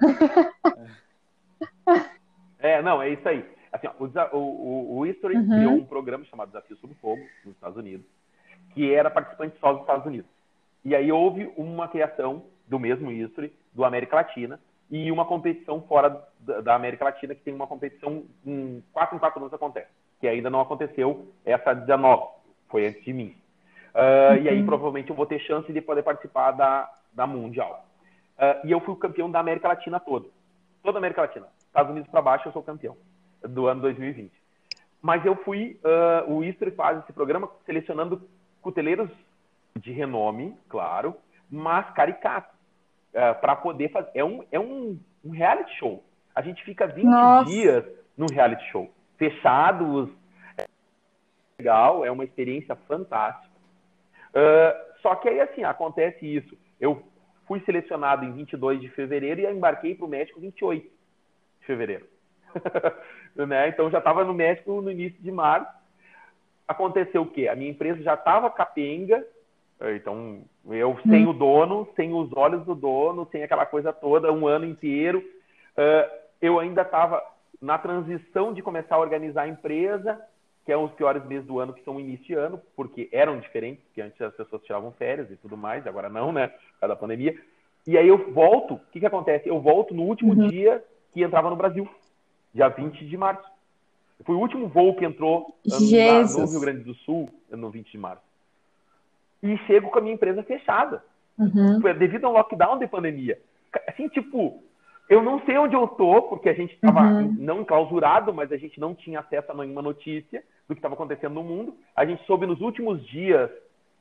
[2.58, 3.44] É, não, é isso aí.
[3.72, 3.92] Assim, ó,
[4.36, 5.48] o, o, o, History Uhum.
[5.48, 8.06] criou um programa chamado Desafio Sob Fogo, nos Estados Unidos,
[8.74, 10.30] que era participante só dos Estados Unidos.
[10.84, 14.60] E aí houve uma criação do mesmo History, do América Latina,
[14.90, 19.40] e uma competição fora da, América Latina, que tem uma competição em quatro em quatro
[19.40, 19.88] anos acontece,
[20.20, 22.26] que ainda não aconteceu essa 19,
[22.68, 23.34] foi antes de mim.
[23.94, 24.66] Ah, E aí Uhum.
[24.66, 27.86] provavelmente eu vou ter chance de poder participar da, da Mundial.
[28.36, 30.28] Ah, e eu fui o campeão da América Latina toda.
[30.82, 31.46] Toda a América Latina.
[31.58, 32.94] Estados Unidos para baixo, eu sou campeão
[33.48, 34.32] do ano 2020.
[35.00, 38.28] Mas eu fui, ah, o History faz esse programa selecionando
[38.60, 39.10] cuteleiros
[39.76, 41.16] de renome, claro,
[41.50, 42.54] mas caricatos,
[43.40, 44.10] para poder fazer.
[44.14, 46.02] É um, é um, um reality show.
[46.34, 47.50] A gente fica 20 Nossa.
[47.50, 47.84] dias
[48.16, 50.08] num reality show, fechados.
[50.56, 50.66] É
[51.58, 53.52] legal, é uma experiência fantástica.
[54.34, 56.56] Ah, só que aí, assim, acontece isso.
[56.80, 57.02] Eu
[57.46, 60.82] fui selecionado em 22 de fevereiro e embarquei para o México 28
[61.60, 62.06] de fevereiro.
[63.36, 63.68] né?
[63.68, 65.70] Então já estava no México no início de março.
[66.66, 67.48] Aconteceu o quê?
[67.48, 69.24] A minha empresa já estava capenga,
[69.96, 74.46] então eu sem o dono, sem os olhos do dono, sem aquela coisa toda, um
[74.46, 75.22] ano inteiro.
[75.76, 76.08] Ah,
[76.40, 77.22] eu ainda estava
[77.60, 80.20] na transição de começar a organizar a empresa,
[80.64, 83.38] que é os piores meses do ano, que são o início de ano, porque eram
[83.38, 86.48] diferentes, porque antes as pessoas tiravam férias e tudo mais, agora não, né?
[86.48, 87.36] Por causa da pandemia.
[87.86, 89.48] E aí eu volto, o que, que acontece?
[89.48, 90.48] Eu volto no último Uhum.
[90.48, 91.88] dia que entrava no Brasil,
[92.54, 93.50] dia 20 de março.
[94.24, 95.78] Foi o último voo que entrou ah, na-
[96.40, 96.50] no.
[96.52, 98.22] Rio Grande do Sul no 20 de março.
[99.42, 101.02] E chego com a minha empresa fechada
[101.38, 101.80] Uhum.
[101.80, 103.38] foi devido ao lockdown de pandemia.
[103.88, 104.62] Assim, tipo,
[105.08, 107.34] eu não sei onde eu tô, porque a gente estava Uhum.
[107.38, 111.32] não enclausurado, mas a gente não tinha acesso a nenhuma notícia do que estava acontecendo
[111.34, 111.74] no mundo.
[111.96, 113.50] A gente soube nos últimos dias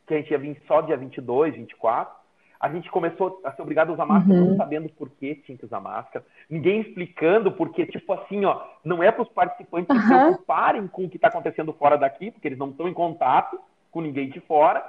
[0.05, 2.13] que a gente ia vir só dia 22, 24.
[2.61, 4.49] A gente começou a ser obrigado a usar máscara, Uhum.
[4.51, 6.23] não sabendo por que tinha que usar máscara.
[6.47, 10.25] Ninguém explicando, porque, tipo assim, ó, não é para os participantes se Aham.
[10.27, 13.59] preocuparem com o que está acontecendo fora daqui, porque eles não estão em contato
[13.91, 14.85] com ninguém de fora.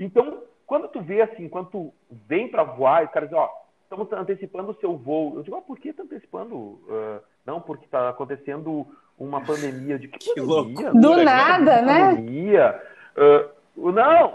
[0.00, 1.92] Então, quando tu vê assim, quando tu
[2.26, 3.50] vem para voar, os caras dizem, ó,
[3.82, 5.34] estamos antecipando o seu voo.
[5.36, 6.80] Eu digo, ah, por que tá antecipando?
[6.88, 8.86] Ah, não, porque está acontecendo
[9.18, 9.98] uma pandemia.
[9.98, 10.90] De que, Que pandemia?
[10.90, 12.00] loucura, Do nada, né?
[12.14, 12.82] Pandemia?
[13.14, 13.46] Ah,
[13.76, 14.34] não,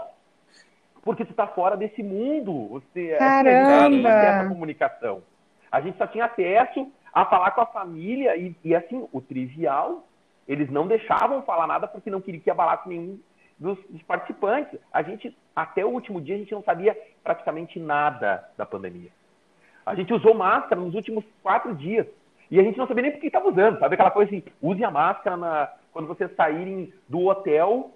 [1.06, 2.66] porque tu tá fora desse mundo.
[2.66, 4.08] Você, tem Caramba!
[4.08, 5.22] acesso à comunicação.
[5.70, 10.04] A gente só tinha acesso a falar com a família e, e, assim, o trivial,
[10.48, 13.20] eles não deixavam falar nada porque não queria que abalasse nenhum
[13.56, 14.80] dos, dos participantes.
[14.92, 19.10] A gente, até o último dia, a gente não sabia praticamente nada da pandemia.
[19.86, 22.08] A gente usou máscara nos últimos quatro dias.
[22.50, 23.78] E a gente não sabia nem por que estava usando.
[23.78, 27.92] Sabe aquela coisa assim, use a máscara na, quando vocês saírem do hotel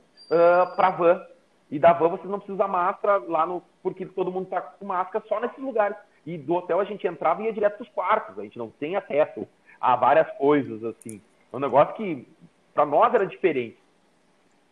[0.76, 1.22] para a van.
[1.70, 3.62] E da van vocês não precisam usar máscara lá no.
[3.82, 5.96] Porque todo mundo está com máscara só nesses lugares.
[6.26, 8.38] E do hotel a gente entrava e ia direto para os quartos.
[8.38, 9.46] A gente não tem acesso
[9.80, 11.20] a várias coisas, assim.
[11.52, 12.26] É um negócio que
[12.74, 13.78] para nós era diferente.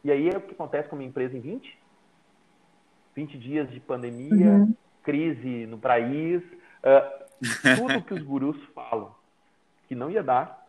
[0.04, 1.78] E aí é o que acontece com a minha empresa em 20?
[3.14, 4.74] 20 dias de pandemia, Uhum.
[5.02, 6.42] crise no país,
[6.82, 7.26] ah,
[7.76, 9.12] tudo que os gurus falam
[9.88, 10.66] que não ia dar,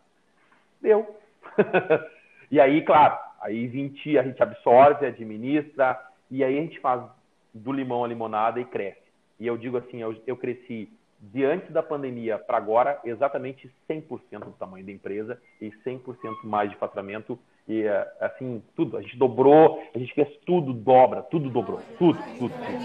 [0.80, 1.16] deu.
[2.50, 6.00] e aí, claro, aí 20 a gente absorve, administra,
[6.30, 7.02] e aí a gente faz
[7.52, 9.10] do limão a limonada e cresce.
[9.38, 14.44] E eu digo assim, eu, eu cresci de antes da pandemia para agora exatamente 100%
[14.44, 19.16] do tamanho da empresa e 100% mais de faturamento e eh, assim, tudo, a gente
[19.16, 22.80] dobrou, a gente fez tudo dobra, tudo dobrou, tudo, tudo, tudo.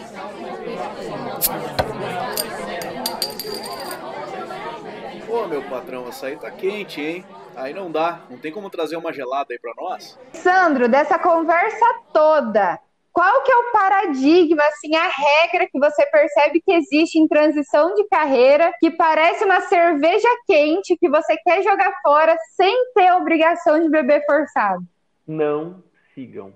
[5.26, 7.26] Pô, meu patrão, essa aí tá quente, hein?
[7.56, 8.22] Aí não dá.
[8.30, 10.20] Não tem como trazer uma gelada aí pra nós?
[10.34, 12.80] Sandro, dessa conversa toda,
[13.16, 17.94] qual que é o paradigma, assim, a regra que você percebe que existe em transição
[17.94, 23.18] de carreira, que parece uma cerveja quente que você quer jogar fora sem ter a
[23.18, 24.84] obrigação de beber forçado?
[25.28, 26.54] não sigam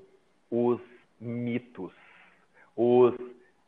[0.50, 0.80] os
[1.20, 1.92] mitos.
[2.76, 3.14] Os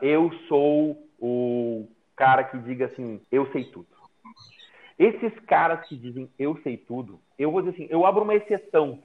[0.02, 3.88] eu sou o cara que diga assim, eu sei tudo.
[4.98, 9.00] Esses caras que dizem eu sei tudo, eu vou dizer assim, eu abro uma exceção.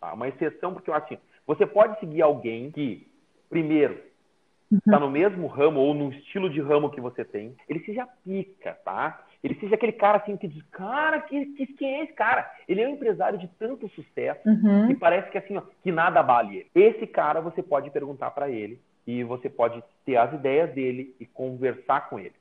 [0.00, 0.12] tá?
[0.12, 3.06] Uma exceção porque eu acho assim, você pode seguir alguém que,
[3.52, 4.00] primeiro,
[4.72, 8.72] está no mesmo ramo ou no estilo de ramo que você tem, ele seja pica,
[8.84, 9.24] tá?
[9.42, 12.48] ele seja aquele cara assim que diz, cara, que, que, quem é esse cara?
[12.68, 14.86] Ele é um empresário de tanto sucesso Uhum.
[14.86, 16.70] que parece que assim, ó, que nada abale ele.
[16.74, 21.26] Esse cara você pode perguntar para ele e você pode ter as ideias dele e
[21.26, 22.34] conversar com ele.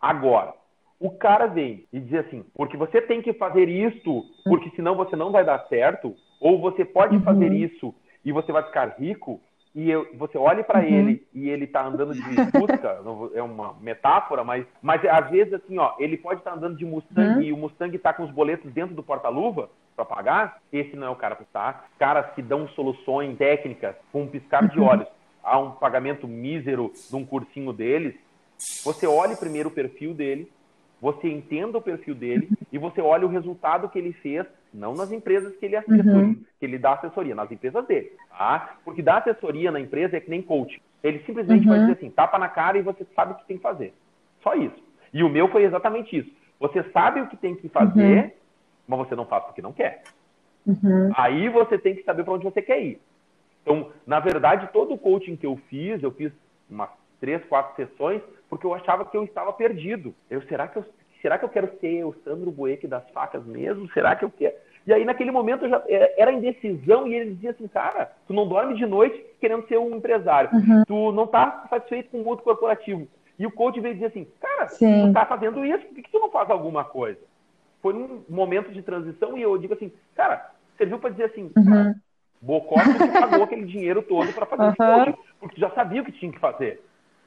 [0.00, 0.52] Agora,
[1.00, 5.16] o cara vem e diz assim, porque você tem que fazer isto, porque senão você
[5.16, 7.22] não vai dar certo, ou você pode Uhum.
[7.22, 9.40] fazer isso e você vai ficar rico,
[9.74, 10.84] e eu- você olha para Uhum.
[10.86, 12.22] ele e ele tá andando de
[12.52, 13.00] Fusca,
[13.34, 17.34] é uma metáfora, mas, mas às vezes assim, ó, ele pode estar andando de Mustang
[17.34, 17.40] Uhum.
[17.42, 21.10] e o Mustang tá com os boletos dentro do porta-luva para pagar, esse não é
[21.10, 21.88] o cara para estar.
[21.98, 24.86] Caras que dão soluções técnicas com um piscar de Uhum.
[24.86, 25.08] olhos
[25.42, 28.14] a um pagamento mísero de um cursinho deles,
[28.84, 30.50] você olhe primeiro o perfil dele,
[31.00, 35.12] você entenda o perfil dele e você olha o resultado que ele fez, não nas
[35.12, 36.34] empresas que ele assessoria, Uhum.
[36.58, 38.76] que ele dá assessoria, nas empresas dele, tá?
[38.84, 40.82] Porque dar assessoria na empresa é que nem coach.
[41.02, 41.86] Ele simplesmente vai Uhum.
[41.86, 43.94] dizer assim, tapa na cara e você sabe o que tem que fazer.
[44.42, 44.82] Só isso.
[45.12, 46.30] E o meu foi exatamente isso.
[46.58, 48.36] Você sabe o que tem que fazer,
[48.88, 50.02] mas você não faz porque não quer.
[50.66, 51.12] Uhum.
[51.16, 53.00] Aí você tem que saber para onde você quer ir.
[53.62, 56.32] Então, na verdade, todo o coaching que eu fiz, eu fiz
[56.68, 60.14] umas três, quatro sessões, porque eu achava que eu estava perdido.
[60.28, 60.84] Eu, será que eu,
[61.22, 63.88] será que eu quero ser o Sandro Bueck das facas mesmo?
[63.92, 64.54] Será que eu quero?
[64.86, 68.34] E aí, naquele momento, eu já é, era indecisão e ele dizia assim, cara, tu
[68.34, 70.50] não dorme de noite querendo ser um empresário.
[70.86, 73.08] Tu não tá satisfeito com o mundo corporativo.
[73.38, 75.08] E o coach veio dizer assim, cara, Sim.
[75.08, 77.18] tu tá fazendo isso, por que, que tu não faz alguma coisa?
[77.80, 81.94] Foi um momento de transição e eu digo assim, cara, serviu para dizer assim, cara,
[82.40, 85.04] Bocó tu pagou aquele dinheiro todo para fazer esse Uhum.
[85.04, 86.82] coaching, porque tu já sabia o que tinha que fazer.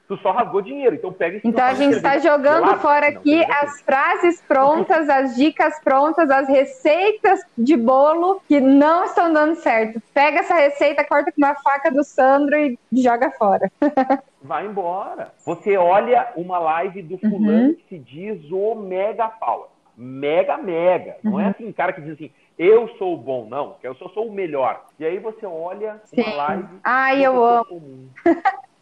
[0.08, 3.82] Tu só rasgou dinheiro, então pega esse Então a gente está jogando fora aqui as
[3.82, 10.00] frases prontas, as dicas prontas, as receitas de bolo que não estão dando certo.
[10.14, 13.70] Pega essa receita, corta com uma faca do Sandro e joga fora.
[14.40, 15.34] Vai embora.
[15.44, 17.30] Você olha uma live do Uhum.
[17.30, 19.68] fulano que se diz o mega power.
[19.94, 21.16] Mega, mega.
[21.22, 21.40] Não Uhum.
[21.40, 24.28] é assim, cara que diz assim, eu sou o bom, não, que eu só sou
[24.28, 24.84] o melhor.
[24.98, 26.36] E aí você olha uma Sim.
[26.36, 26.68] live.
[26.82, 28.08] Ai, uma eu pessoa Comum.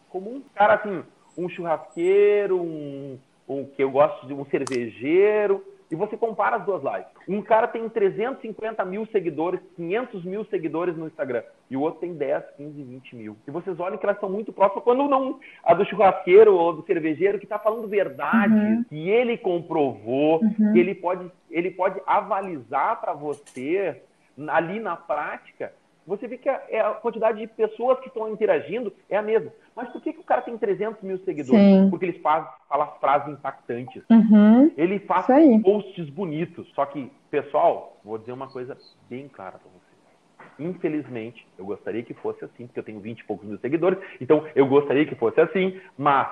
[0.09, 0.43] comum.
[0.55, 1.03] Cara, assim,
[1.37, 3.17] um churrasqueiro, um,
[3.47, 7.07] um que eu gosto de um cervejeiro, e você compara as duas lives.
[7.27, 12.13] Um cara tem 350 mil seguidores, 500 mil seguidores no Instagram, e o outro tem
[12.13, 13.37] 10, 15, 20 mil.
[13.47, 16.85] E vocês olham que elas são muito próximas, quando não a do churrasqueiro ou do
[16.85, 20.39] cervejeiro, que está falando verdade, que ele comprovou,
[20.73, 24.01] que ele pode, ele pode avalizar para você
[24.49, 25.71] ali na prática
[26.07, 29.51] você vê que a, é a quantidade de pessoas que estão interagindo é a mesma.
[29.75, 31.59] Mas por que, que o cara tem 300 mil seguidores?
[31.59, 31.89] Sim.
[31.89, 34.01] Porque ele faz, fala frases impactantes.
[34.09, 34.71] Uhum.
[34.77, 35.27] Ele faz
[35.61, 36.65] posts bonitos.
[36.73, 38.77] Só que, pessoal, vou dizer uma coisa
[39.09, 39.87] bem clara para vocês.
[40.57, 43.99] Infelizmente, eu gostaria que fosse assim, porque eu tenho 20 e poucos mil seguidores.
[44.21, 46.27] Então, eu gostaria que fosse assim, mas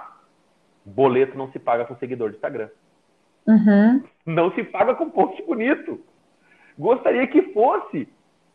[0.85, 2.69] boleto não se paga com seguidor de Instagram.
[3.45, 4.03] Uhum.
[4.25, 5.99] Não se paga com post bonito.
[6.79, 8.07] Gostaria que fosse.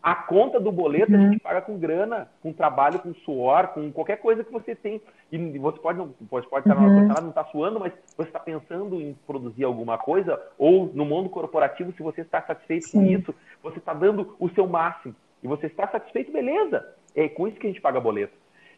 [0.03, 1.30] A conta do boleto a Uhum.
[1.32, 5.01] gente paga com grana, com trabalho, com suor, com qualquer coisa que você tem.
[5.30, 7.07] E você pode não pode, pode estar Uhum.
[7.07, 11.28] na não está suando, mas você está pensando em produzir alguma coisa, ou no mundo
[11.28, 13.11] corporativo, se você está satisfeito com Sim.
[13.14, 15.14] isso, você está dando o seu máximo.
[15.42, 16.94] E você está satisfeito, beleza.
[17.14, 18.32] É com isso que a gente paga boleto.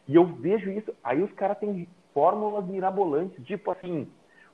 [0.07, 4.07] E eu vejo isso, aí os caras têm fórmulas mirabolantes, tipo assim,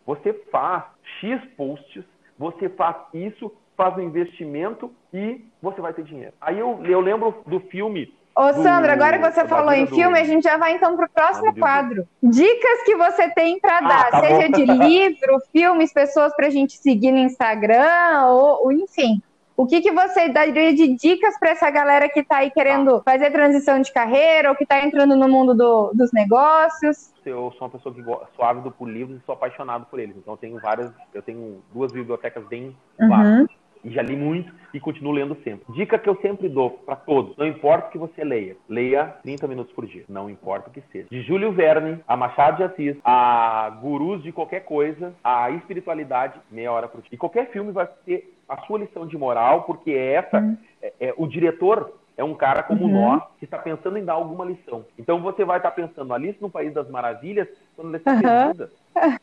[0.05, 0.83] você faz
[1.19, 2.03] X posts,
[2.37, 6.33] você faz isso, faz um investimento e você vai ter dinheiro.
[6.41, 8.13] Aí eu, eu lembro do filme.
[8.35, 10.97] Ô, do- Sandra, agora que você falou em do- filme, a gente já vai então
[10.97, 12.05] para o próximo Ah, quadro.
[12.21, 14.57] Dicas que você tem para dar, tá seja bom.
[14.57, 19.21] de livro, filmes, pessoas para a gente seguir no Instagram, ou, ou enfim.
[19.55, 23.29] O que, que você daria de dicas para essa galera que está aí querendo fazer
[23.31, 27.13] transição de carreira ou que está entrando no mundo do- dos negócios?
[27.25, 30.15] Eu sou uma pessoa que sou ávido por livros e sou apaixonado por eles.
[30.17, 33.47] Então eu tenho várias, eu tenho duas bibliotecas bem vastas.
[33.83, 33.89] Uhum.
[33.91, 35.65] E já li muito e continuo lendo sempre.
[35.73, 39.47] Dica que eu sempre dou para todos: não importa o que você leia, leia 30
[39.47, 40.03] minutos por dia.
[40.09, 41.07] Não importa o que seja.
[41.09, 46.71] De Júlio Verne, a Machado de Assis, a gurus de qualquer coisa, a espiritualidade, meia
[46.71, 47.09] hora por dia.
[47.11, 50.57] E qualquer filme vai ter a sua lição de moral, porque é essa.
[50.81, 52.91] É, é- o diretor é um cara como Uhum.
[52.91, 54.85] nós que está pensando em dar alguma lição.
[54.97, 58.19] Então você vai estar pensando Alice no País das Maravilhas quando ela está Uhum.
[58.21, 58.69] perdida.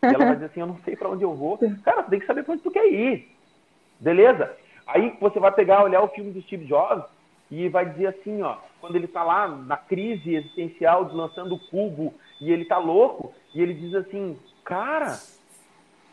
[0.02, 1.58] E ela vai dizer assim: Eu não sei para onde eu vou.
[1.84, 3.35] Cara, você tem que saber para onde tu quer ir.
[4.00, 4.54] Beleza?
[4.86, 7.04] Aí você vai pegar, olhar o filme do Steve Jobs
[7.50, 12.12] e vai dizer assim, ó, quando ele tá lá na crise existencial, deslançando o cubo,
[12.40, 15.18] e ele tá louco, e ele diz assim, cara,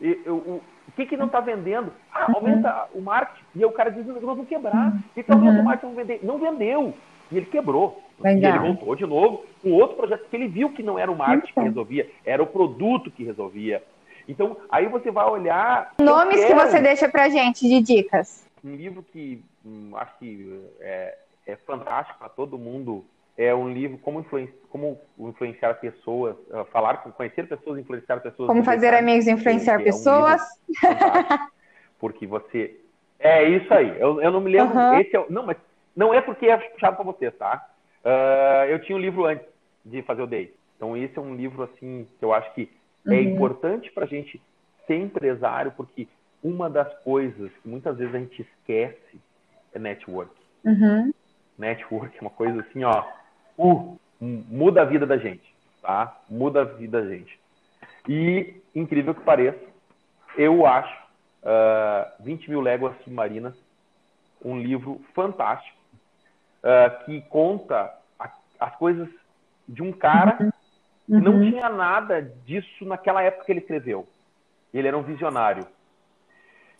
[0.00, 1.92] eu, eu- o, que que não tá vendendo?
[2.12, 3.42] Ah, aumenta o marketing.
[3.54, 4.92] E aí o cara diz, nós vamos quebrar.
[5.16, 6.20] Então aumenta o marketing, vamos vender.
[6.24, 6.94] Não vendeu.
[7.32, 8.00] E ele quebrou.
[8.20, 8.52] Legal.
[8.52, 11.16] E ele voltou de novo com outro projeto, que ele viu que não era o
[11.16, 13.82] marketing que resolvia, era o produto que resolvia.
[14.28, 15.92] Então, aí você vai olhar.
[16.00, 18.46] Nomes que você deixa pra gente de dicas.
[18.64, 23.04] Um livro que hum, acho que é, é fantástico para todo mundo
[23.36, 28.46] é um livro como, influen como influenciar pessoas, uh, falar, conhecer pessoas, influenciar pessoas.
[28.46, 30.40] Como fazer amigos, influenciar pessoas.
[30.84, 31.48] É um
[31.98, 32.76] porque você
[33.18, 33.98] é isso aí.
[33.98, 34.76] Eu, eu não me lembro.
[34.76, 35.00] Uhum.
[35.00, 35.56] Esse é, não, mas
[35.96, 37.66] não é porque é puxado para você, tá?
[38.04, 39.46] Uh, eu tinha um livro antes
[39.84, 40.54] de fazer o Day.
[40.76, 42.70] Então esse é um livro assim que eu acho que
[43.06, 43.12] uhum.
[43.12, 44.40] é importante para a gente
[44.86, 46.08] ser empresário, porque
[46.42, 49.20] uma das coisas que muitas vezes a gente esquece
[49.72, 50.34] é network.
[50.64, 51.12] Uhum.
[51.58, 53.04] Network é uma coisa assim, ó,
[53.58, 56.18] uh, muda a vida da gente, tá?
[56.28, 57.38] Muda a vida da gente.
[58.08, 59.60] E incrível que pareça,
[60.36, 60.94] eu acho
[61.42, 63.54] uh, 20 mil léguas submarinas,
[64.44, 65.78] um livro fantástico
[66.62, 68.30] uh, que conta a,
[68.60, 69.08] as coisas
[69.66, 70.50] de um cara uhum.
[71.06, 71.50] Que não uhum.
[71.50, 74.06] tinha nada disso naquela época que ele escreveu.
[74.72, 75.66] Ele era um visionário.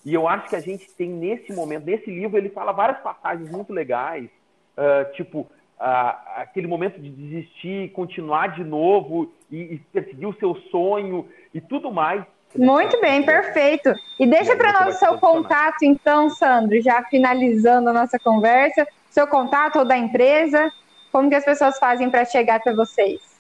[0.05, 3.51] E eu acho que a gente tem nesse momento, nesse livro, ele fala várias passagens
[3.51, 4.29] muito legais,
[4.77, 10.55] uh, tipo uh, aquele momento de desistir, continuar de novo e, e perseguir o seu
[10.71, 12.23] sonho e tudo mais.
[12.57, 13.93] Muito bem, perfeito.
[14.21, 19.27] E deixa para nós o seu contato, então, Sandro, já finalizando a nossa conversa, seu
[19.27, 20.71] contato ou da empresa,
[21.11, 23.34] como que as pessoas fazem para chegar até vocês?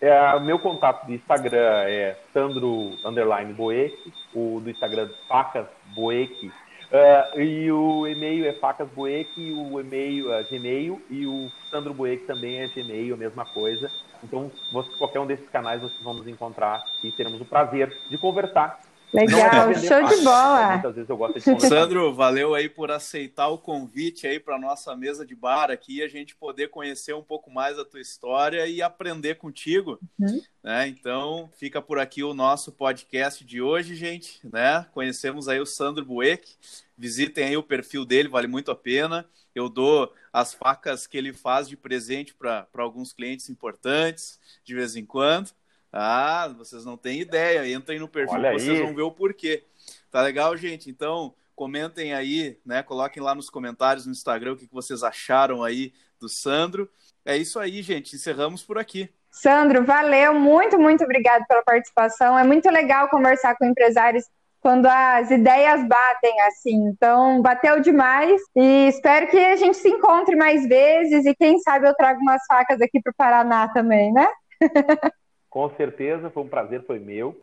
[0.00, 6.46] É, o meu contato do Instagram é Sandro Underline Boeck, o do Instagram Facas Boeck,
[6.46, 12.24] uh, e o e-mail é Facas Boeck, o e-mail é Gmail, e o Sandro Boeck
[12.26, 13.90] também é Gmail, a mesma coisa.
[14.22, 18.16] Então, você, qualquer um desses canais vocês vão nos encontrar e teremos o prazer de
[18.18, 18.78] conversar.
[19.12, 20.72] Legal, show de bola.
[20.72, 21.68] Muitas vezes eu gosto de.
[21.68, 26.08] Sandro, valeu aí por aceitar o convite aí para nossa mesa de bar aqui, a
[26.08, 29.98] gente poder conhecer um pouco mais a tua história e aprender contigo.
[30.18, 30.42] Uhum.
[30.62, 30.88] Né?
[30.88, 34.40] Então, fica por aqui o nosso podcast de hoje, gente.
[34.44, 34.84] Né?
[34.92, 36.56] Conhecemos aí o Sandro Bueck.
[36.96, 39.24] Visitem aí o perfil dele, vale muito a pena.
[39.54, 44.96] Eu dou as facas que ele faz de presente para alguns clientes importantes de vez
[44.96, 45.50] em quando.
[45.92, 47.70] Ah, vocês não têm ideia.
[47.72, 48.82] Entrem no perfil, Olha vocês aí.
[48.82, 49.64] vão ver o porquê.
[50.10, 50.90] Tá legal, gente?
[50.90, 52.82] Então, comentem aí, né?
[52.82, 56.88] Coloquem lá nos comentários no Instagram o que vocês acharam aí do Sandro.
[57.24, 58.16] É isso aí, gente.
[58.16, 59.10] Encerramos por aqui.
[59.30, 62.38] Sandro, valeu, muito, muito obrigado pela participação.
[62.38, 64.24] É muito legal conversar com empresários
[64.60, 66.88] quando as ideias batem assim.
[66.88, 71.88] Então, bateu demais e espero que a gente se encontre mais vezes e quem sabe
[71.88, 74.26] eu trago umas facas aqui para o Paraná também, né?
[75.50, 77.40] Com certeza, foi um prazer, foi meu.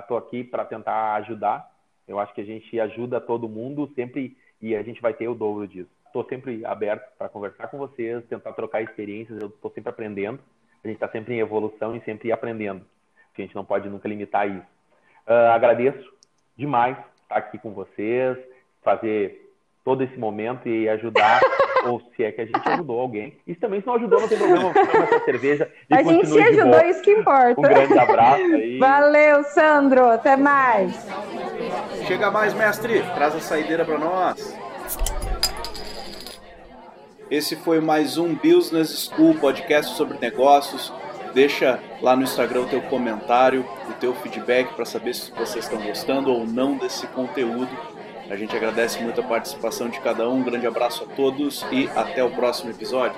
[0.00, 1.70] Estou uh, aqui para tentar ajudar.
[2.06, 5.34] Eu acho que a gente ajuda todo mundo sempre e a gente vai ter o
[5.34, 5.90] dobro disso.
[6.06, 9.40] Estou sempre aberto para conversar com vocês, tentar trocar experiências.
[9.40, 10.38] Eu estou sempre aprendendo.
[10.84, 12.84] A gente está sempre em evolução e sempre aprendendo.
[13.36, 14.66] A gente não pode nunca limitar isso.
[15.26, 16.10] Uh, agradeço
[16.56, 18.38] demais estar aqui com vocês,
[18.82, 19.52] fazer
[19.84, 21.40] todo esse momento e ajudar,
[21.88, 23.36] ou se é que a gente ajudou alguém.
[23.46, 26.40] E também, se não ajudou, não tem problema, toma essa cerveja e A gente se
[26.40, 27.60] ajudou, isso que importa.
[27.60, 28.78] Um grande abraço aí.
[28.78, 30.06] Valeu, Sandro.
[30.06, 31.06] Até mais.
[32.06, 33.02] Chega mais, mestre.
[33.14, 34.56] Traz a saideira para nós.
[37.30, 40.92] Esse foi mais um Business School, podcast sobre negócios.
[41.34, 45.82] Deixa lá no Instagram o teu comentário, o teu feedback para saber se vocês estão
[45.82, 47.68] gostando ou não desse conteúdo.
[48.30, 50.36] A gente agradece muito a participação de cada um.
[50.36, 53.16] Um grande abraço a todos e até o próximo episódio.